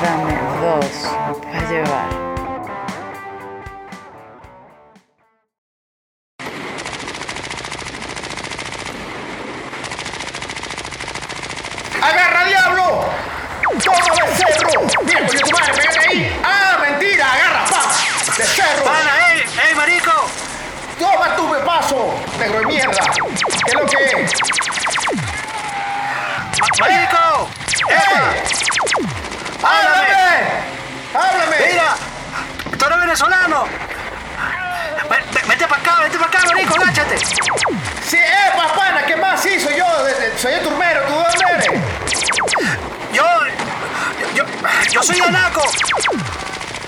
dame 0.00 0.32
dos 0.60 1.40
para 1.42 1.70
llevar. 1.70 2.21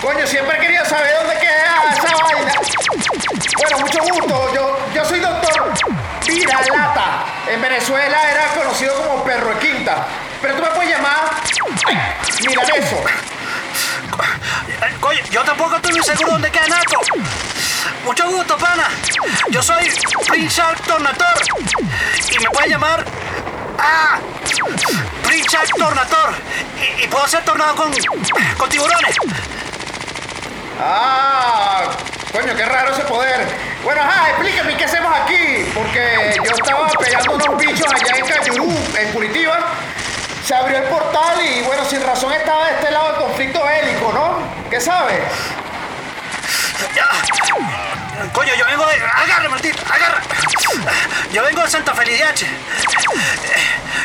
Coño, 0.04 0.26
siempre 0.26 0.58
querido 0.58 0.84
saber 0.84 1.14
dónde 1.16 1.34
queda 1.38 1.82
esa 1.94 2.24
vaina. 2.24 2.52
Bueno, 3.56 3.78
mucho 3.78 4.02
gusto, 4.02 4.54
yo, 4.54 4.78
yo 4.94 5.02
soy 5.02 5.18
doctor 5.18 5.72
Viralata. 6.26 7.24
En 7.48 7.62
Venezuela 7.62 8.30
era 8.30 8.48
conocido 8.48 8.94
como 8.96 9.24
perro 9.24 9.54
de 9.54 9.60
quinta. 9.60 10.04
Pero 10.42 10.56
tú 10.56 10.62
me 10.62 10.68
puedes 10.68 10.90
llamar... 10.90 11.30
Mira 12.46 12.62
eso. 12.76 13.02
Coño, 15.00 15.20
yo 15.30 15.42
tampoco 15.42 15.76
estoy 15.76 15.92
muy 15.94 16.04
seguro 16.04 16.32
dónde 16.32 16.50
queda 16.50 16.66
Naco. 16.66 17.00
Mucho 18.04 18.28
gusto, 18.28 18.58
pana. 18.58 18.90
Yo 19.48 19.62
soy 19.62 19.90
Prince 20.28 20.62
Tornator. 20.86 21.34
Y 22.30 22.38
me 22.40 22.50
pueden 22.50 22.70
llamar. 22.72 23.06
¡Ah! 23.78 24.18
Prince 25.22 25.56
Tornator. 25.78 26.34
Y, 26.78 27.04
y 27.04 27.08
puedo 27.08 27.26
ser 27.26 27.42
tornado 27.42 27.74
con, 27.74 27.90
con 28.58 28.68
tiburones. 28.68 29.16
Ah, 30.80 31.84
coño, 32.32 32.54
qué 32.56 32.64
raro 32.64 32.92
ese 32.92 33.02
poder. 33.04 33.46
Bueno, 33.82 34.02
ajá, 34.02 34.30
explícame 34.30 34.76
qué 34.76 34.84
hacemos 34.84 35.12
aquí. 35.20 35.70
Porque 35.74 36.32
yo 36.36 36.42
estaba 36.42 36.88
pegando 36.98 37.32
unos 37.32 37.56
bichos 37.58 37.86
allá 37.92 38.16
en 38.18 38.26
Cayurú, 38.26 38.72
en 38.98 39.12
Curitiba. 39.12 39.58
Se 40.44 40.54
abrió 40.54 40.76
el 40.78 40.84
portal 40.84 41.40
y, 41.42 41.62
bueno, 41.62 41.84
sin 41.86 42.02
razón 42.04 42.32
estaba 42.32 42.66
de 42.66 42.74
este 42.74 42.90
lado 42.90 43.10
el 43.10 43.16
conflicto 43.16 43.62
bélico, 43.64 44.12
¿no? 44.12 44.38
¿Qué 44.68 44.80
sabes? 44.80 45.20
Coño, 48.32 48.54
yo 48.54 48.66
vengo 48.66 48.86
de. 48.86 48.94
Agarra, 48.96 49.48
Martín, 49.48 49.72
agarra. 49.90 50.20
Yo 51.32 51.42
vengo 51.44 51.62
de 51.62 51.70
Santa 51.70 51.94
Felidiache. 51.94 52.46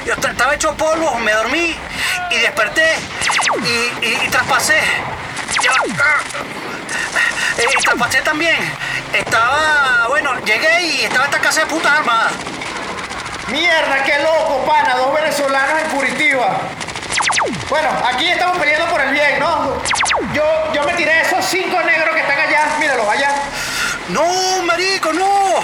Yo 0.05 0.13
est- 0.13 0.25
estaba 0.25 0.53
hecho 0.55 0.73
polvo, 0.75 1.15
me 1.15 1.31
dormí 1.33 1.75
y 2.31 2.37
desperté 2.39 2.95
y, 3.63 4.05
y- 4.05 4.23
y 4.25 4.29
traspasé. 4.29 4.79
Ya. 5.63 5.71
Eh, 7.57 7.65
Y 7.77 7.81
traspasé 7.83 8.21
también. 8.21 8.57
Estaba. 9.13 10.05
Bueno, 10.07 10.37
llegué 10.45 10.81
y 10.81 11.01
estaba 11.05 11.25
esta 11.25 11.39
casa 11.39 11.61
de 11.61 11.65
putas 11.67 11.91
armadas. 11.99 12.33
Mierda, 13.47 14.03
qué 14.03 14.19
loco, 14.19 14.63
pana, 14.67 14.95
dos 14.95 15.13
venezolanos 15.13 15.81
en 15.81 15.89
Curitiba. 15.89 16.57
Bueno, 17.67 17.89
aquí 18.05 18.27
estamos 18.27 18.57
peleando 18.57 18.87
por 18.91 19.01
el 19.01 19.11
bien, 19.11 19.39
¿no? 19.39 19.81
Yo, 20.33 20.73
yo 20.73 20.83
me 20.83 20.93
tiré 20.93 21.21
esos 21.21 21.43
cinco 21.45 21.79
negros 21.81 22.13
que 22.13 22.21
están 22.21 22.39
allá, 22.39 22.67
míralos 22.79 23.07
allá. 23.09 23.31
No, 24.09 24.61
marico, 24.63 25.11
no. 25.13 25.59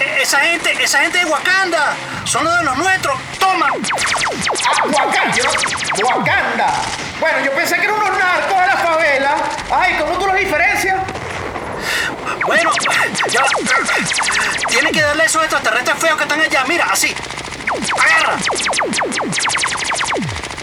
E- 0.00 0.22
Esa 0.22 0.38
gente, 0.40 0.72
esa 0.82 1.00
gente 1.00 1.18
de 1.18 1.24
Wakanda, 1.24 1.96
son 2.24 2.44
los 2.44 2.56
de 2.58 2.64
los 2.64 2.76
nuestros. 2.76 3.18
Toma. 3.38 3.68
Ah, 3.68 4.84
Wakanda, 4.84 5.36
Wakanda. 6.02 6.68
Bueno, 7.20 7.38
yo 7.44 7.52
pensé 7.52 7.76
que 7.76 7.84
eran 7.84 7.96
unos 7.96 8.18
narcos 8.18 8.60
de 8.60 8.66
la 8.66 8.76
favela. 8.76 9.34
Ay, 9.70 9.96
¿cómo 9.98 10.18
tú 10.18 10.26
los 10.26 10.36
diferencias? 10.36 10.96
Bueno, 12.46 12.70
ya. 13.30 13.42
Tienen 14.68 14.92
que 14.92 15.02
darle 15.02 15.22
a 15.24 15.26
esos 15.26 15.42
extraterrestres 15.42 15.98
feos 15.98 16.16
que 16.16 16.22
están 16.22 16.40
allá. 16.40 16.64
Mira, 16.66 16.86
así. 16.90 17.14
Agarra. 18.04 18.36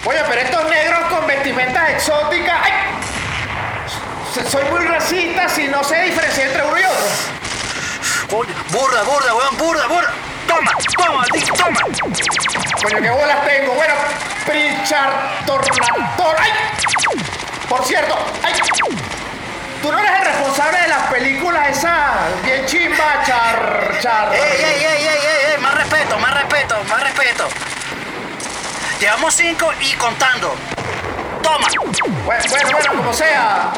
Oye, 0.06 0.20
pero 0.28 0.42
estos 0.42 0.70
negros 0.70 1.00
con 1.10 1.28
vestimentas 1.28 1.90
exóticas. 1.90 2.56
¡Ay! 2.64 2.72
So- 4.34 4.50
Soy 4.50 4.64
muy 4.66 4.80
racista 4.86 5.50
si 5.50 5.68
no 5.68 5.84
sé 5.84 6.02
diferenciar 6.04 6.48
entre 6.48 6.64
uno 6.64 6.78
y 6.80 6.84
otro. 6.84 7.06
Coño, 8.30 8.54
burda, 8.70 9.04
burda, 9.04 9.34
weón, 9.36 9.58
burda, 9.58 9.88
burda. 9.88 10.14
Toma, 10.56 10.72
toma, 10.96 11.18
maldito, 11.18 11.54
toma. 11.54 11.80
Coño, 12.82 13.02
qué 13.02 13.10
bolas 13.10 13.46
tengo. 13.46 13.74
Bueno, 13.74 13.94
Pritchard 14.46 15.46
Tornator. 15.46 16.36
¡Ay! 16.40 16.52
Por 17.68 17.84
cierto, 17.84 18.18
¡ay! 18.42 18.54
Tú 19.82 19.92
no 19.92 20.00
eres 20.00 20.12
el 20.18 20.26
responsable 20.26 20.80
de 20.80 20.88
las 20.88 21.12
películas 21.12 21.78
esas 21.78 22.42
bien 22.46 22.66
chimba, 22.68 23.22
char, 23.26 23.98
char. 24.00 24.34
Ey, 24.34 24.42
ey, 24.42 24.64
ey, 24.64 24.86
ey, 24.86 25.08
ey, 25.08 25.52
ey, 25.52 25.62
más 25.62 25.76
respeto, 25.76 26.18
más 26.20 26.34
respeto, 26.34 26.84
más 26.86 27.04
respeto. 27.04 27.50
Llevamos 29.02 29.36
cinco 29.36 29.74
y 29.82 29.92
contando. 29.96 30.56
Toma. 31.44 31.68
Bueno, 32.24 32.44
bueno, 32.50 32.70
bueno, 32.72 32.94
como 32.96 33.14
sea. 33.14 33.74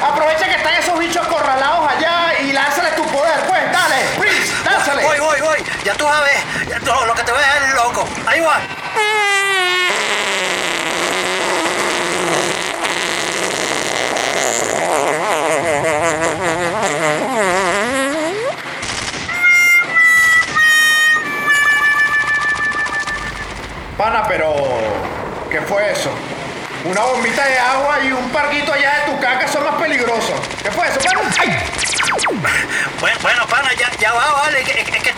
Aprovecha 0.00 0.46
que 0.46 0.56
están 0.56 0.74
esos 0.74 0.98
bichos 0.98 1.24
acorralados 1.26 1.90
allá 1.90 2.40
y 2.40 2.52
lánzale 2.52 2.90
tu 2.92 3.04
poder. 3.06 3.40
Pues, 3.46 3.72
dale, 3.72 3.96
Prince, 4.18 4.52
Voy, 5.00 5.18
voy, 5.20 5.40
voy. 5.40 5.58
Ya 5.84 5.94
tú 5.94 6.04
sabes, 6.04 6.36
ya 6.68 6.78
tú- 6.80 7.06
lo 7.06 7.14
que 7.14 7.22
te 7.22 7.32
voy 7.32 7.40
a 7.42 7.46
dejar 7.46 7.62
es 7.62 7.74
loco. 7.74 8.08
Ahí 8.26 8.40
va. 8.40 8.60
Pana, 23.96 24.24
pero. 24.28 24.54
¿Qué 25.50 25.60
fue 25.62 25.92
eso? 25.92 26.10
Una 26.84 27.02
bombita 27.02 27.44
de 27.46 27.58
agua 27.58 28.00
y 28.04 28.12
un 28.12 28.28
parquito 28.30 28.72
allá 28.72 28.81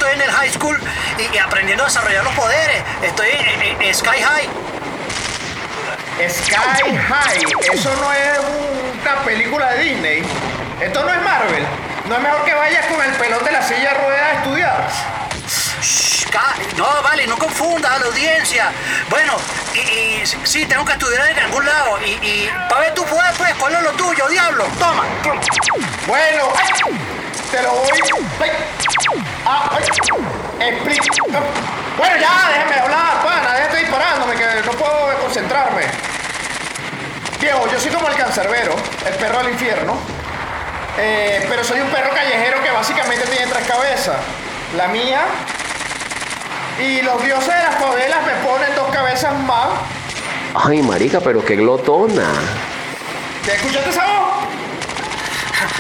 estoy 0.04 0.15
en 0.20 0.22
el 0.28 0.31
high 0.37 0.50
school 0.50 0.78
y, 1.19 1.34
y 1.34 1.38
aprendiendo 1.38 1.84
a 1.84 1.87
desarrollar 1.87 2.25
los 2.25 2.34
poderes. 2.34 2.82
Estoy 3.03 3.28
en, 3.31 3.62
en- 3.62 3.82
en 3.82 3.94
Sky 3.94 4.20
High. 4.22 4.48
Sky 6.31 6.54
High, 6.54 7.44
eso 7.72 7.94
no 7.97 8.12
es 8.12 8.38
una 9.03 9.16
película 9.25 9.70
de 9.72 9.82
Disney. 9.84 10.22
Esto 10.81 11.03
no 11.04 11.10
es 11.12 11.22
Marvel. 11.22 11.66
No 12.09 12.16
es 12.16 12.20
mejor 12.22 12.44
que 12.44 12.54
vayas 12.54 12.87
con 12.87 13.03
el 13.03 13.12
pelón 13.12 13.44
de 13.44 13.53
la 13.53 13.62
silla 13.62 13.94
de 13.94 13.98
ruedas 14.04 14.22
a 14.22 14.32
estudiar. 14.34 14.88
Shh, 15.82 16.26
No, 16.76 16.87
vale, 17.03 17.26
no 17.26 17.37
confundas 17.38 17.93
a 17.93 17.98
la 17.98 18.06
audiencia. 18.06 18.70
Bueno, 19.09 19.34
y, 19.75 19.78
y 19.78 20.22
sí, 20.44 20.66
tengo 20.66 20.84
que 20.84 20.93
estudiar 20.93 21.31
en 21.31 21.38
algún 21.38 21.64
lado. 21.64 21.98
Y, 22.04 22.10
y 22.26 22.50
para 22.69 22.82
ver 22.82 22.94
tu 22.94 23.04
poder, 23.06 23.32
pues, 23.38 23.54
¿cuál 23.54 23.75
es 23.75 23.82
lo 23.82 23.91
tuyo, 23.93 24.28
diablo? 24.28 24.64
Toma. 24.78 25.05
Bueno, 26.06 26.52
¡ay! 26.56 26.69
te 27.50 27.62
lo 27.62 27.73
voy. 27.73 27.88
¡Ay! 28.40 28.50
Ah. 29.46 29.79
Explica. 30.61 31.05
Bueno, 31.99 32.17
ya, 32.17 32.49
déjame 32.49 32.75
hablar, 32.81 33.23
pana. 33.25 33.55
Déjate 33.55 33.76
disparándome, 33.79 34.35
que 34.35 34.44
no 34.64 34.73
puedo 34.73 35.19
concentrarme. 35.20 35.82
Viejo, 37.41 37.67
yo 37.70 37.79
soy 37.79 37.91
como 37.91 38.08
el 38.08 38.17
cancerbero, 38.17 38.75
el 39.06 39.14
perro 39.14 39.38
del 39.38 39.50
infierno. 39.50 39.96
Eh, 40.99 41.44
pero 41.49 41.62
soy 41.64 41.81
un 41.81 41.88
perro 41.91 42.11
callejero 42.14 42.62
que 42.62 42.70
básicamente 42.70 43.26
tiene 43.26 43.46
tres 43.52 43.67
cabezas. 43.67 44.17
La 44.76 44.88
mía. 44.88 45.23
Y 46.81 47.02
los 47.02 47.23
dioses 47.23 47.55
de 47.55 47.62
las 47.62 47.76
favelas 47.76 48.26
me 48.26 48.32
ponen 48.49 48.75
dos 48.75 48.88
cabezas 48.93 49.35
más. 49.41 49.69
Ay, 50.55 50.82
marica, 50.82 51.20
pero 51.20 51.44
qué 51.44 51.56
glotona. 51.56 52.29
¿Te 53.44 53.55
escuchaste 53.56 53.91
esa 53.91 54.06
voz? 54.06 54.33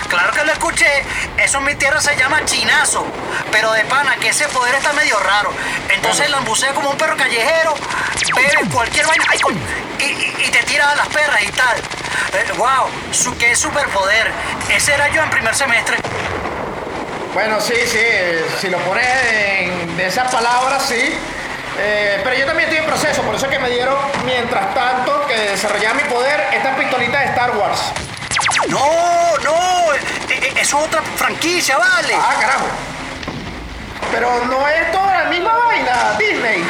Claro 0.08 0.32
que 0.32 0.44
lo 0.44 0.52
escuché. 0.52 1.04
Eso 1.38 1.58
en 1.58 1.64
mi 1.64 1.74
tierra 1.74 2.00
se 2.00 2.16
llama 2.16 2.44
chinazo. 2.44 3.04
Pero 3.50 3.72
de 3.72 3.84
pana, 3.84 4.16
que 4.16 4.28
ese 4.30 4.46
poder 4.48 4.74
está 4.74 4.92
medio 4.92 5.18
raro. 5.20 5.52
Entonces 5.88 6.28
lambucea 6.30 6.72
como 6.72 6.90
un 6.90 6.96
perro 6.98 7.16
callejero, 7.16 7.74
bebe 8.36 8.68
cualquier 8.72 9.06
vaina 9.06 9.24
ay, 9.28 9.38
y, 9.98 10.04
y- 10.04 10.34
y 10.46 10.50
te 10.50 10.62
tira 10.64 10.90
a 10.90 10.96
las 10.96 11.08
perras 11.08 11.42
y 11.42 11.50
tal. 11.52 11.76
Eh, 11.78 12.52
wow, 12.56 12.88
su, 13.12 13.36
qué 13.38 13.54
superpoder. 13.54 14.30
Ese 14.68 14.94
era 14.94 15.08
yo 15.08 15.22
en 15.22 15.30
primer 15.30 15.54
semestre. 15.54 15.96
Bueno, 17.32 17.60
sí, 17.60 17.74
sí, 17.86 17.98
si 18.60 18.68
lo 18.68 18.78
pones 18.78 19.06
en 19.32 19.96
de 19.96 20.06
esas 20.06 20.32
palabras, 20.32 20.84
sí. 20.86 21.18
Eh, 21.76 22.20
pero 22.22 22.36
yo 22.36 22.46
también 22.46 22.68
estoy 22.68 22.84
en 22.84 22.88
proceso, 22.88 23.22
por 23.22 23.34
eso 23.34 23.46
es 23.46 23.50
que 23.52 23.58
me 23.58 23.68
dieron, 23.70 23.96
mientras 24.24 24.72
tanto, 24.74 25.26
que 25.26 25.34
desarrollaba 25.36 25.94
mi 25.94 26.04
poder, 26.04 26.46
esta 26.52 26.76
pistolita 26.76 27.18
de 27.18 27.26
Star 27.26 27.50
Wars. 27.56 27.80
No, 28.68 29.36
no, 29.42 29.73
es 30.56 30.74
otra 30.74 31.02
franquicia, 31.16 31.76
vale. 31.78 32.14
Ah, 32.14 32.34
carajo. 32.40 32.66
Pero 34.10 34.44
no 34.46 34.68
es 34.68 34.92
toda 34.92 35.24
la 35.24 35.30
misma 35.30 35.52
vaina, 35.54 36.16
Disney. 36.18 36.64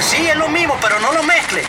Sí, 0.00 0.28
es 0.28 0.36
lo 0.36 0.48
mismo, 0.48 0.76
pero 0.80 0.98
no 1.00 1.12
lo 1.12 1.22
mezcle. 1.22 1.62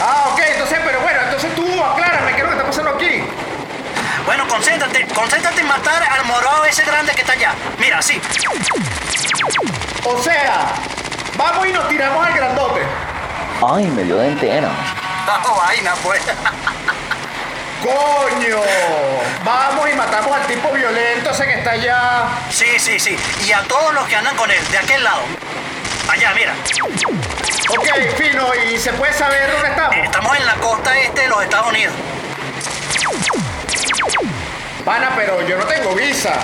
Ah, 0.00 0.30
ok, 0.32 0.40
entonces, 0.52 0.78
pero 0.84 1.00
bueno, 1.00 1.20
entonces 1.24 1.54
tú 1.54 1.84
aclárame 1.84 2.32
qué 2.32 2.38
es 2.38 2.42
lo 2.42 2.48
que 2.48 2.56
está 2.56 2.66
pasando 2.66 2.90
aquí. 2.90 3.22
Bueno, 4.24 4.46
concéntrate, 4.48 5.06
concéntrate 5.14 5.60
en 5.60 5.66
matar 5.66 6.02
al 6.02 6.24
morado 6.24 6.64
ese 6.64 6.84
grande 6.84 7.12
que 7.12 7.22
está 7.22 7.32
allá. 7.32 7.54
Mira, 7.78 7.98
así. 7.98 8.20
O 10.04 10.22
sea, 10.22 10.66
vamos 11.36 11.66
y 11.66 11.72
nos 11.72 11.88
tiramos 11.88 12.26
al 12.26 12.32
grandote. 12.32 12.80
Ay, 13.66 13.86
me 13.88 14.04
dio 14.04 14.16
de 14.18 14.28
entera. 14.28 14.70
Oh, 15.48 15.56
vaina, 15.56 15.94
pues. 16.02 16.22
Coño, 17.82 18.58
vamos 19.42 19.90
y 19.90 19.94
matamos 19.94 20.36
al 20.36 20.46
tipo 20.46 20.70
violento 20.70 21.30
ese 21.30 21.46
que 21.46 21.54
está 21.54 21.70
allá. 21.70 22.24
Sí, 22.50 22.78
sí, 22.78 22.98
sí. 22.98 23.16
Y 23.46 23.52
a 23.52 23.62
todos 23.62 23.94
los 23.94 24.06
que 24.06 24.16
andan 24.16 24.36
con 24.36 24.50
él, 24.50 24.58
de 24.70 24.78
aquel 24.78 25.02
lado. 25.02 25.22
Allá, 26.10 26.32
mira. 26.34 26.54
Ok, 27.70 27.88
fino, 28.18 28.54
¿y 28.54 28.78
se 28.78 28.92
puede 28.92 29.14
saber 29.14 29.50
dónde 29.52 29.68
estamos? 29.68 29.96
Estamos 29.96 30.36
en 30.36 30.46
la 30.46 30.54
costa 30.56 30.98
este 30.98 31.22
de 31.22 31.28
los 31.28 31.42
Estados 31.42 31.68
Unidos. 31.68 31.94
Pana, 34.84 35.12
pero 35.16 35.40
yo 35.46 35.56
no 35.56 35.64
tengo 35.64 35.94
visa. 35.94 36.34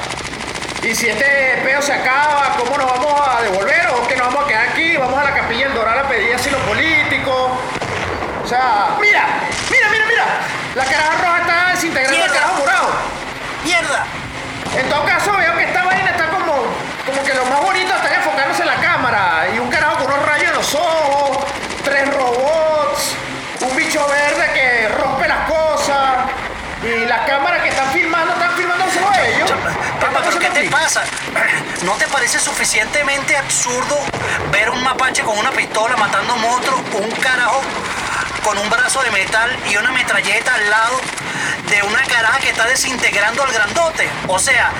Y 0.83 0.95
si 0.95 1.09
este 1.09 1.61
peo 1.65 1.83
se 1.83 1.93
acaba, 1.93 2.57
¿cómo 2.59 2.79
nos 2.79 2.87
vamos 2.87 3.21
a 3.29 3.43
devolver? 3.43 3.89
¿O 3.89 4.03
es 4.03 4.09
que 4.09 4.17
nos 4.17 4.29
vamos 4.29 4.45
a 4.45 4.49
quedar 4.49 4.69
aquí? 4.69 4.97
Vamos 4.97 5.21
a 5.21 5.25
la 5.25 5.35
capilla 5.35 5.67
del 5.67 5.75
Doral 5.75 5.99
a 5.99 6.09
pedir 6.09 6.35
asilo 6.35 6.59
político. 6.61 7.59
O 8.43 8.49
sea, 8.49 8.97
mira, 9.01 9.27
mira, 9.69 9.89
mira, 9.91 10.07
mira. 10.07 10.56
La 10.77 10.85
caraja 10.85 11.17
roja 11.23 11.39
está 11.41 11.71
desintegrando 11.71 12.23
el 12.23 12.33
carajo 12.33 12.55
morado. 12.59 12.89
¡Mierda! 13.65 14.05
En 14.77 14.87
todo 14.91 15.07
caso, 15.07 15.33
veo 15.33 15.57
que 15.57 15.65
esta 15.65 15.85
vaina 15.85 16.11
está 16.11 16.29
como, 16.29 16.53
como 17.07 17.25
que 17.25 17.33
lo 17.33 17.47
más 17.47 17.63
bonito 17.63 17.95
está 17.95 18.15
enfocándose 18.15 18.61
en 18.61 18.69
la 18.69 18.75
cámara. 18.75 19.49
Y 19.55 19.59
un 19.59 19.71
carajo 19.71 19.97
con 19.97 20.13
unos 20.13 20.27
rayos 20.27 20.51
en 20.51 20.55
los 20.55 20.75
ojos, 20.75 21.47
tres 21.83 22.15
robots, 22.15 23.17
un 23.63 23.75
bicho 23.75 24.07
verde 24.07 24.53
que 24.53 24.89
rompe 25.01 25.27
las 25.27 25.49
cosas. 25.49 26.27
Y 26.83 27.07
las 27.07 27.27
cámaras 27.27 27.63
que 27.63 27.71
están 27.71 27.91
filmando, 27.93 28.35
están 28.35 28.55
filmando 28.55 28.85
solo 28.91 29.09
ellos. 29.15 29.51
Papá, 29.99 30.21
pero 30.27 30.39
¿qué 30.39 30.51
te 30.51 30.69
pasa? 30.69 31.05
¿No 31.87 31.93
te 31.93 32.07
parece 32.09 32.39
suficientemente 32.39 33.35
absurdo 33.35 33.97
ver 34.53 34.69
un 34.69 34.83
mapache 34.85 35.23
con 35.23 35.39
una 35.39 35.53
pistola 35.53 35.97
matando 35.97 36.37
monstruos, 36.37 36.83
un 37.01 37.11
carajo 37.13 37.63
con 38.47 38.57
un 38.59 38.71
brazo 38.71 39.03
de 39.03 39.11
metal 39.11 39.51
y 39.69 39.77
una 39.77 39.91
metralleta 39.91 40.55
al 40.55 40.71
lado 40.71 41.01
de 41.69 41.83
una 41.83 42.01
caraja 42.05 42.39
que 42.39 42.51
está 42.51 42.65
desintegrando 42.67 43.43
al 43.43 43.51
grandote? 43.53 44.09
O 44.29 44.39
sea, 44.39 44.71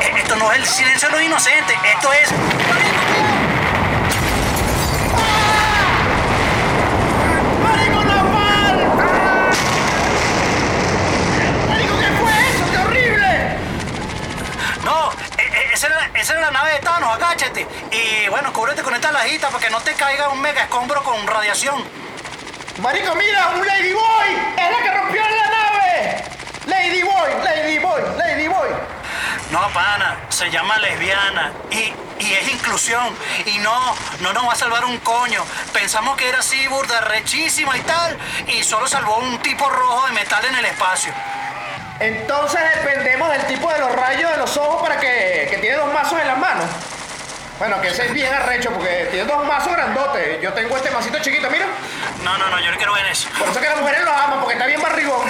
e- 0.00 0.20
esto 0.20 0.36
no 0.36 0.52
es 0.52 0.60
el 0.60 0.66
silencio 0.66 1.08
de 1.08 1.14
los 1.16 1.22
inocentes, 1.24 1.76
esto 1.82 2.12
es... 2.12 2.28
E- 15.38 15.42
e- 15.42 15.72
esa 15.72 15.86
era, 15.86 16.10
esa 16.14 16.32
era 16.34 16.42
la 16.42 16.50
nave 16.50 16.72
de 16.72 16.78
Thanos, 16.80 17.10
agáchate. 17.14 17.66
Y 17.90 18.28
bueno, 18.28 18.52
cúbrete 18.52 18.82
con 18.82 18.94
esta 18.94 19.10
lajita 19.12 19.48
para 19.48 19.64
que 19.64 19.70
no 19.70 19.80
te 19.80 19.94
caiga 19.94 20.28
un 20.28 20.40
mega 20.40 20.62
escombro 20.62 21.02
con 21.02 21.26
radiación. 21.26 21.82
Marico, 22.82 23.14
mira, 23.14 23.50
un 23.50 23.64
Ladyboy. 23.64 24.28
Es 24.56 24.70
la 24.72 24.82
que 24.82 24.90
rompió 24.90 25.22
la 25.22 25.46
nave. 25.46 26.24
Ladyboy, 26.66 27.44
Ladyboy, 27.44 28.02
Ladyboy. 28.18 28.68
No, 29.52 29.68
pana, 29.72 30.16
se 30.30 30.50
llama 30.50 30.78
lesbiana 30.78 31.52
y, 31.70 31.94
y 32.18 32.32
es 32.32 32.48
inclusión. 32.50 33.16
Y 33.46 33.58
no, 33.58 33.94
no 34.18 34.32
nos 34.32 34.48
va 34.48 34.52
a 34.54 34.56
salvar 34.56 34.84
un 34.84 34.98
coño. 34.98 35.44
Pensamos 35.72 36.16
que 36.16 36.28
era 36.28 36.40
así, 36.40 36.66
burda, 36.66 37.02
rechísima 37.02 37.76
y 37.76 37.82
tal, 37.82 38.18
y 38.48 38.64
solo 38.64 38.88
salvó 38.88 39.18
un 39.18 39.38
tipo 39.38 39.70
rojo 39.70 40.08
de 40.08 40.14
metal 40.14 40.44
en 40.44 40.56
el 40.56 40.64
espacio. 40.64 41.12
Entonces 42.00 42.60
dependemos 42.74 43.30
del 43.30 43.46
tipo 43.46 43.72
de 43.72 43.78
los 43.78 43.92
rayos 43.92 44.28
de 44.28 44.38
los 44.38 44.56
ojos 44.56 44.82
para 44.82 44.98
que, 44.98 45.46
que 45.48 45.58
tiene 45.58 45.76
dos 45.76 45.94
mazos 45.94 46.18
en 46.18 46.26
las 46.26 46.38
manos. 46.38 46.66
Bueno, 47.58 47.80
que 47.80 47.88
ese 47.88 48.06
es 48.06 48.12
bien 48.12 48.32
arrecho 48.32 48.70
porque 48.70 49.08
tiene 49.10 49.24
dos 49.26 49.46
mazos 49.46 49.72
grandotes. 49.72 50.40
Yo 50.40 50.52
tengo 50.52 50.76
este 50.76 50.90
masito 50.90 51.18
chiquito, 51.20 51.48
mira. 51.50 51.66
No, 52.24 52.36
no, 52.38 52.48
no, 52.50 52.60
yo 52.60 52.70
no 52.70 52.76
quiero 52.76 52.92
ver 52.94 53.06
eso. 53.06 53.28
Por 53.38 53.48
eso 53.48 53.60
que 53.60 53.68
las 53.68 53.78
mujeres 53.78 54.04
lo 54.04 54.12
aman, 54.12 54.40
porque 54.40 54.54
está 54.54 54.66
bien 54.66 54.82
barrigón. 54.82 55.20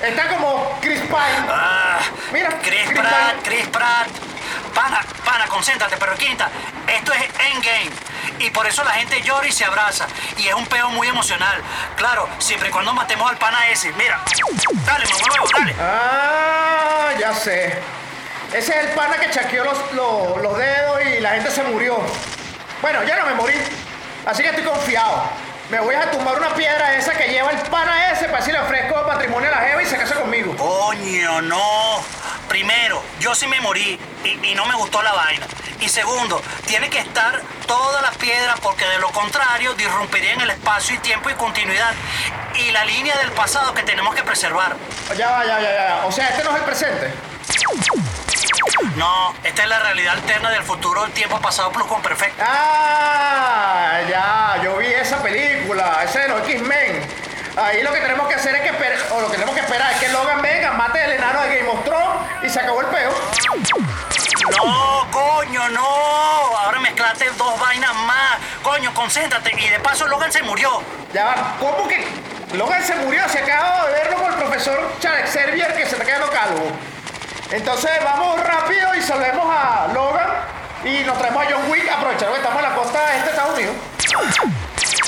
Está 0.00 0.28
como 0.28 0.78
Chris 0.80 1.00
Pine. 1.00 1.46
Ah, 1.48 1.98
Mira, 2.32 2.50
Chris 2.62 2.88
Chris 2.88 2.98
Pratt, 3.00 3.32
Pine. 3.34 3.42
Chris 3.42 3.68
Pratt. 3.68 4.08
Pana, 4.74 5.00
pana, 5.24 5.46
concéntrate, 5.48 5.96
pero 5.96 6.14
quinta, 6.14 6.48
esto 6.86 7.12
es 7.12 7.22
Endgame. 7.52 7.90
Y 8.38 8.50
por 8.50 8.66
eso 8.66 8.82
la 8.84 8.92
gente 8.92 9.20
llora 9.22 9.46
y 9.46 9.52
se 9.52 9.64
abraza. 9.64 10.06
Y 10.38 10.46
es 10.48 10.54
un 10.54 10.64
peo 10.66 10.88
muy 10.90 11.08
emocional. 11.08 11.60
Claro, 11.96 12.28
siempre 12.38 12.68
y 12.68 12.72
cuando 12.72 12.92
matemos 12.94 13.28
al 13.30 13.36
pana 13.36 13.68
ese. 13.68 13.92
Mira, 13.92 14.22
dale, 14.86 15.04
mamá 15.06 15.48
dale. 15.58 15.76
Ah, 15.80 17.08
ya 17.18 17.34
sé. 17.34 17.78
Ese 18.52 18.76
es 18.76 18.84
el 18.84 18.88
pana 18.90 19.16
que 19.16 19.30
chaqueó 19.30 19.62
los, 19.62 19.92
los, 19.92 20.42
los 20.42 20.58
dedos 20.58 21.00
y 21.06 21.20
la 21.20 21.30
gente 21.30 21.50
se 21.52 21.62
murió. 21.62 21.98
Bueno, 22.82 23.04
ya 23.04 23.16
no 23.16 23.26
me 23.26 23.34
morí. 23.34 23.54
Así 24.26 24.42
que 24.42 24.48
estoy 24.48 24.64
confiado. 24.64 25.22
Me 25.70 25.78
voy 25.78 25.94
a 25.94 26.10
tumbar 26.10 26.36
una 26.36 26.52
piedra 26.54 26.96
esa 26.96 27.12
que 27.12 27.28
lleva 27.28 27.52
el 27.52 27.58
pana 27.70 28.10
ese 28.10 28.28
para 28.28 28.44
si 28.44 28.50
le 28.50 28.58
ofrezco 28.58 29.06
patrimonio 29.06 29.48
a 29.50 29.52
la 29.52 29.68
jeva 29.68 29.82
y 29.82 29.86
se 29.86 29.96
casa 29.96 30.16
conmigo. 30.16 30.56
Coño, 30.56 31.42
no. 31.42 32.02
Primero, 32.48 33.00
yo 33.20 33.36
sí 33.36 33.46
me 33.46 33.60
morí 33.60 34.00
y, 34.24 34.28
y 34.44 34.54
no 34.56 34.66
me 34.66 34.74
gustó 34.74 35.00
la 35.00 35.12
vaina. 35.12 35.46
Y 35.78 35.88
segundo, 35.88 36.42
tiene 36.66 36.90
que 36.90 36.98
estar 36.98 37.40
todas 37.68 38.02
las 38.02 38.16
piedras 38.16 38.58
porque 38.60 38.84
de 38.84 38.98
lo 38.98 39.10
contrario 39.10 39.74
disrumpiría 39.74 40.32
en 40.32 40.40
el 40.40 40.50
espacio 40.50 40.96
y 40.96 40.98
tiempo 40.98 41.30
y 41.30 41.34
continuidad. 41.34 41.94
Y 42.56 42.72
la 42.72 42.84
línea 42.84 43.16
del 43.18 43.30
pasado 43.30 43.72
que 43.74 43.84
tenemos 43.84 44.12
que 44.16 44.24
preservar. 44.24 44.74
Ya 45.16 45.30
va, 45.30 45.46
ya, 45.46 45.60
ya, 45.60 45.72
ya. 45.72 46.00
O 46.04 46.10
sea, 46.10 46.30
este 46.30 46.42
no 46.42 46.50
es 46.50 46.56
el 46.56 46.62
presente. 46.64 47.12
No, 48.96 49.34
esta 49.44 49.62
es 49.62 49.68
la 49.68 49.78
realidad 49.78 50.14
alterna 50.14 50.50
del 50.50 50.62
futuro 50.62 51.02
del 51.02 51.12
tiempo 51.12 51.40
pasado 51.40 51.70
plus 51.70 51.86
con 51.86 52.02
perfecto. 52.02 52.42
Ah, 52.46 54.00
ya, 54.08 54.60
yo 54.62 54.76
vi 54.78 54.86
esa 54.86 55.22
película, 55.22 56.00
ese 56.04 56.20
de 56.20 56.28
los 56.28 56.48
X-Men. 56.48 57.06
Ahí 57.56 57.82
lo 57.82 57.92
que 57.92 58.00
tenemos 58.00 58.28
que 58.28 58.34
hacer 58.34 58.54
es 58.54 58.62
que 58.62 58.70
o 59.12 59.20
lo 59.20 59.28
que 59.28 59.34
tenemos 59.34 59.54
que 59.54 59.60
esperar 59.60 59.92
es 59.92 59.98
que 59.98 60.08
Logan 60.08 60.40
venga, 60.42 60.72
mate 60.72 61.04
el 61.04 61.12
enano 61.12 61.42
de 61.42 61.56
Game 61.56 61.68
of 61.68 61.84
Thrones 61.84 62.20
y 62.42 62.48
se 62.48 62.60
acabó 62.60 62.80
el 62.80 62.86
peo. 62.88 63.12
No, 64.56 65.06
coño, 65.10 65.68
no. 65.70 65.86
Ahora 66.58 66.80
mezclaste 66.80 67.30
dos 67.36 67.60
vainas 67.60 67.94
más. 67.94 68.38
Coño, 68.62 68.92
concéntrate. 68.94 69.52
Y 69.58 69.68
de 69.68 69.80
paso 69.80 70.06
Logan 70.06 70.32
se 70.32 70.42
murió. 70.42 70.82
Ya 71.12 71.24
va, 71.26 71.56
¿cómo 71.58 71.86
que 71.88 72.06
Logan 72.54 72.84
se 72.84 72.94
murió? 72.96 73.28
Se 73.28 73.38
acaba 73.38 73.86
de 73.86 73.92
verlo 73.92 74.16
con 74.16 74.32
el 74.32 74.38
profesor 74.38 74.92
Charles 75.00 75.30
Xavier 75.30 75.74
que 75.74 75.86
se 75.86 75.92
está 75.92 76.04
quedando 76.04 76.30
calvo. 76.30 76.70
Entonces 77.50 77.90
vamos 78.04 78.40
rápido 78.44 78.94
y 78.94 79.02
salvemos 79.02 79.44
a 79.50 79.88
Logan 79.92 80.28
y 80.84 81.02
nos 81.04 81.18
traemos 81.18 81.44
a 81.44 81.50
John 81.50 81.68
Wick 81.68 81.90
aprovechando 81.90 82.32
que 82.32 82.38
estamos 82.38 82.62
en 82.62 82.70
la 82.70 82.76
costa 82.76 83.16
este 83.16 83.24
de 83.24 83.30
Estados 83.30 83.54
Unidos. 83.58 83.76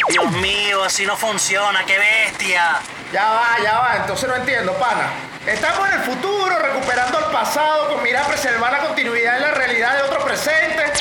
Dios 0.08 0.30
mío, 0.32 0.82
así 0.82 1.06
no 1.06 1.16
funciona. 1.16 1.84
¡Qué 1.84 1.98
bestia! 1.98 2.80
Ya 3.12 3.30
va, 3.30 3.58
ya 3.62 3.78
va, 3.78 3.96
entonces 3.96 4.28
no 4.28 4.34
entiendo, 4.34 4.72
pana. 4.74 5.06
Estamos 5.46 5.88
en 5.88 5.94
el 5.94 6.00
futuro, 6.00 6.58
recuperando 6.58 7.18
el 7.18 7.24
pasado, 7.26 7.88
con 7.94 8.02
mira 8.02 8.22
a 8.22 8.26
preservar 8.26 8.72
la 8.72 8.78
continuidad 8.80 9.34
de 9.34 9.40
la 9.40 9.50
realidad 9.52 9.96
de 9.96 10.02
otro 10.02 10.24
presente. 10.24 10.92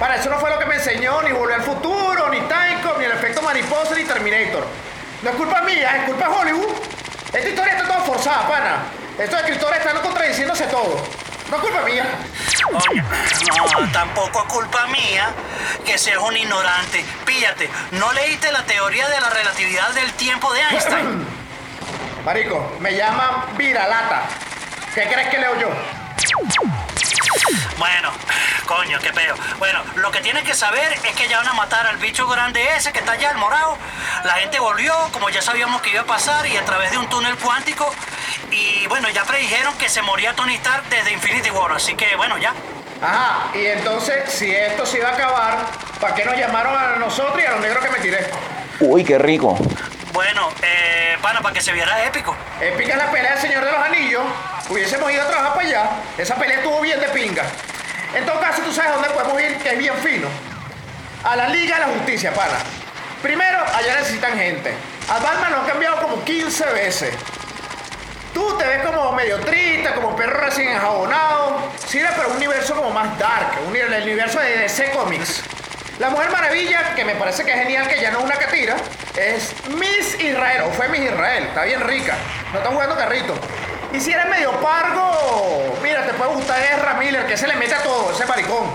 Para 0.00 0.16
eso 0.16 0.30
no 0.30 0.40
fue 0.40 0.50
lo 0.50 0.58
que 0.58 0.66
me 0.66 0.74
enseñó 0.76 1.22
ni 1.22 1.30
Volver 1.30 1.56
al 1.56 1.62
Futuro, 1.62 2.28
ni 2.28 2.40
Timecop, 2.40 2.98
ni 2.98 3.04
el 3.04 3.12
efecto 3.12 3.40
mariposa, 3.42 3.94
ni 3.94 4.04
Terminator. 4.04 4.66
No 5.22 5.30
es 5.30 5.36
culpa 5.36 5.62
mía, 5.62 5.96
es 5.98 6.04
culpa 6.06 6.28
de 6.28 6.34
Hollywood. 6.34 6.74
Esta 7.32 7.48
historia 7.48 7.72
está 7.74 7.86
toda 7.86 8.00
forzada, 8.00 8.48
pana. 8.48 9.01
Estos 9.18 9.40
escritores 9.40 9.78
están 9.78 10.00
contradiciéndose 10.00 10.66
todo. 10.66 11.02
No 11.50 11.56
es 11.56 11.62
culpa 11.62 11.82
mía. 11.82 12.06
Coño, 12.64 13.04
no, 13.80 13.92
tampoco 13.92 14.40
es 14.40 14.52
culpa 14.52 14.86
mía 14.86 15.28
que 15.84 15.98
seas 15.98 16.18
un 16.18 16.36
ignorante. 16.36 17.04
Píllate, 17.26 17.68
¿no 17.92 18.10
leíste 18.12 18.50
la 18.52 18.64
teoría 18.64 19.06
de 19.08 19.20
la 19.20 19.28
relatividad 19.28 19.90
del 19.90 20.12
tiempo 20.14 20.52
de 20.54 20.60
Einstein? 20.62 21.26
Marico, 22.24 22.76
me 22.80 22.96
llaman 22.96 23.56
Viralata. 23.56 24.22
¿Qué 24.94 25.02
crees 25.02 25.28
que 25.28 25.38
leo 25.38 25.58
yo? 25.60 25.68
Bueno, 27.78 28.10
coño, 28.66 28.98
qué 29.00 29.12
peo. 29.12 29.34
Bueno, 29.58 29.80
lo 29.96 30.10
que 30.10 30.20
tienes 30.20 30.44
que 30.44 30.54
saber 30.54 30.92
es 30.92 31.00
que 31.00 31.28
ya 31.28 31.38
van 31.38 31.48
a 31.48 31.52
matar 31.54 31.86
al 31.86 31.96
bicho 31.96 32.26
grande 32.28 32.62
ese 32.76 32.92
que 32.92 33.00
está 33.00 33.12
allá, 33.12 33.30
el 33.30 33.38
morado. 33.38 33.76
La 34.24 34.34
gente 34.34 34.60
volvió, 34.60 34.94
como 35.12 35.30
ya 35.30 35.42
sabíamos 35.42 35.82
que 35.82 35.90
iba 35.90 36.02
a 36.02 36.06
pasar, 36.06 36.46
y 36.46 36.56
a 36.56 36.64
través 36.64 36.90
de 36.90 36.98
un 36.98 37.08
túnel 37.08 37.36
cuántico. 37.36 37.92
Y 38.50 38.86
bueno, 38.86 39.08
ya 39.10 39.24
predijeron 39.24 39.76
que 39.78 39.88
se 39.88 40.02
moría 40.02 40.34
Tony 40.34 40.54
Stark 40.54 40.84
desde 40.88 41.12
Infinity 41.12 41.50
War, 41.50 41.72
así 41.72 41.94
que 41.94 42.14
bueno, 42.16 42.38
ya. 42.38 42.52
Ajá, 43.00 43.50
y 43.54 43.66
entonces, 43.66 44.32
si 44.32 44.54
esto 44.54 44.86
se 44.86 44.98
iba 44.98 45.08
a 45.08 45.14
acabar, 45.14 45.58
¿para 46.00 46.14
qué 46.14 46.24
nos 46.24 46.36
llamaron 46.36 46.76
a 46.76 46.96
nosotros 46.96 47.42
y 47.42 47.46
a 47.46 47.52
los 47.52 47.60
negros 47.60 47.84
que 47.84 47.90
me 47.90 47.98
tiré? 47.98 48.30
Uy, 48.78 49.04
qué 49.04 49.18
rico. 49.18 49.58
Bueno, 50.12 50.50
eh, 50.62 51.16
pana, 51.22 51.40
para 51.40 51.54
que 51.54 51.62
se 51.62 51.72
viera 51.72 52.04
épico. 52.04 52.36
Épica 52.60 52.96
la 52.96 53.10
pelea 53.10 53.32
del 53.32 53.40
Señor 53.40 53.64
de 53.64 53.72
los 53.72 53.80
Anillos. 53.80 54.22
Hubiésemos 54.68 55.10
ido 55.10 55.22
a 55.22 55.26
trabajar 55.26 55.54
para 55.54 55.66
allá. 55.66 55.90
Esa 56.18 56.34
pelea 56.34 56.58
estuvo 56.58 56.82
bien 56.82 57.00
de 57.00 57.08
pinga. 57.08 57.44
En 58.14 58.26
todo 58.26 58.38
caso, 58.38 58.60
tú 58.60 58.72
sabes 58.74 58.92
dónde 58.92 59.08
podemos 59.08 59.40
ir, 59.40 59.56
que 59.56 59.70
es 59.70 59.78
bien 59.78 59.94
fino. 59.98 60.28
A 61.24 61.34
la 61.34 61.48
Liga 61.48 61.76
de 61.76 61.86
la 61.86 61.92
Justicia, 61.94 62.34
pana. 62.34 62.58
Primero, 63.22 63.58
allá 63.74 63.96
necesitan 63.96 64.36
gente. 64.36 64.74
A 65.08 65.18
Batman 65.18 65.52
lo 65.52 65.60
han 65.60 65.66
cambiado 65.66 66.02
como 66.02 66.22
15 66.22 66.66
veces. 66.66 67.14
Tú 68.34 68.56
te 68.58 68.66
ves 68.66 68.84
como 68.84 69.12
medio 69.12 69.40
triste, 69.40 69.94
como 69.94 70.14
perro 70.14 70.40
recién 70.40 70.72
enjabonado. 70.72 71.70
Sirve 71.86 72.08
para 72.12 72.28
un 72.28 72.36
universo 72.36 72.74
como 72.74 72.90
más 72.90 73.18
dark, 73.18 73.52
un, 73.66 73.74
el 73.74 74.02
universo 74.02 74.40
de 74.40 74.58
DC 74.58 74.90
Comics. 74.90 75.42
La 76.02 76.10
Mujer 76.10 76.32
Maravilla, 76.32 76.96
que 76.96 77.04
me 77.04 77.14
parece 77.14 77.44
que 77.44 77.52
es 77.52 77.58
genial, 77.60 77.86
que 77.86 78.00
ya 78.00 78.10
no 78.10 78.18
es 78.18 78.24
una 78.24 78.34
catira, 78.34 78.74
es 79.16 79.54
Miss 79.68 80.18
Israel, 80.20 80.62
o 80.62 80.70
fue 80.72 80.88
Miss 80.88 81.02
Israel, 81.02 81.44
está 81.44 81.62
bien 81.62 81.80
rica, 81.80 82.16
no 82.52 82.58
está 82.58 82.70
jugando 82.72 82.96
carrito. 82.96 83.32
Y 83.92 84.00
si 84.00 84.10
eres 84.12 84.26
medio 84.26 84.50
pargo, 84.60 85.78
mira, 85.80 86.04
te 86.04 86.12
puede 86.14 86.32
gustar 86.32 86.60
Ezra 86.60 86.94
Miller, 86.94 87.24
que 87.28 87.36
se 87.36 87.46
le 87.46 87.54
mete 87.54 87.76
a 87.76 87.84
todo, 87.84 88.10
ese 88.10 88.26
maricón. 88.26 88.74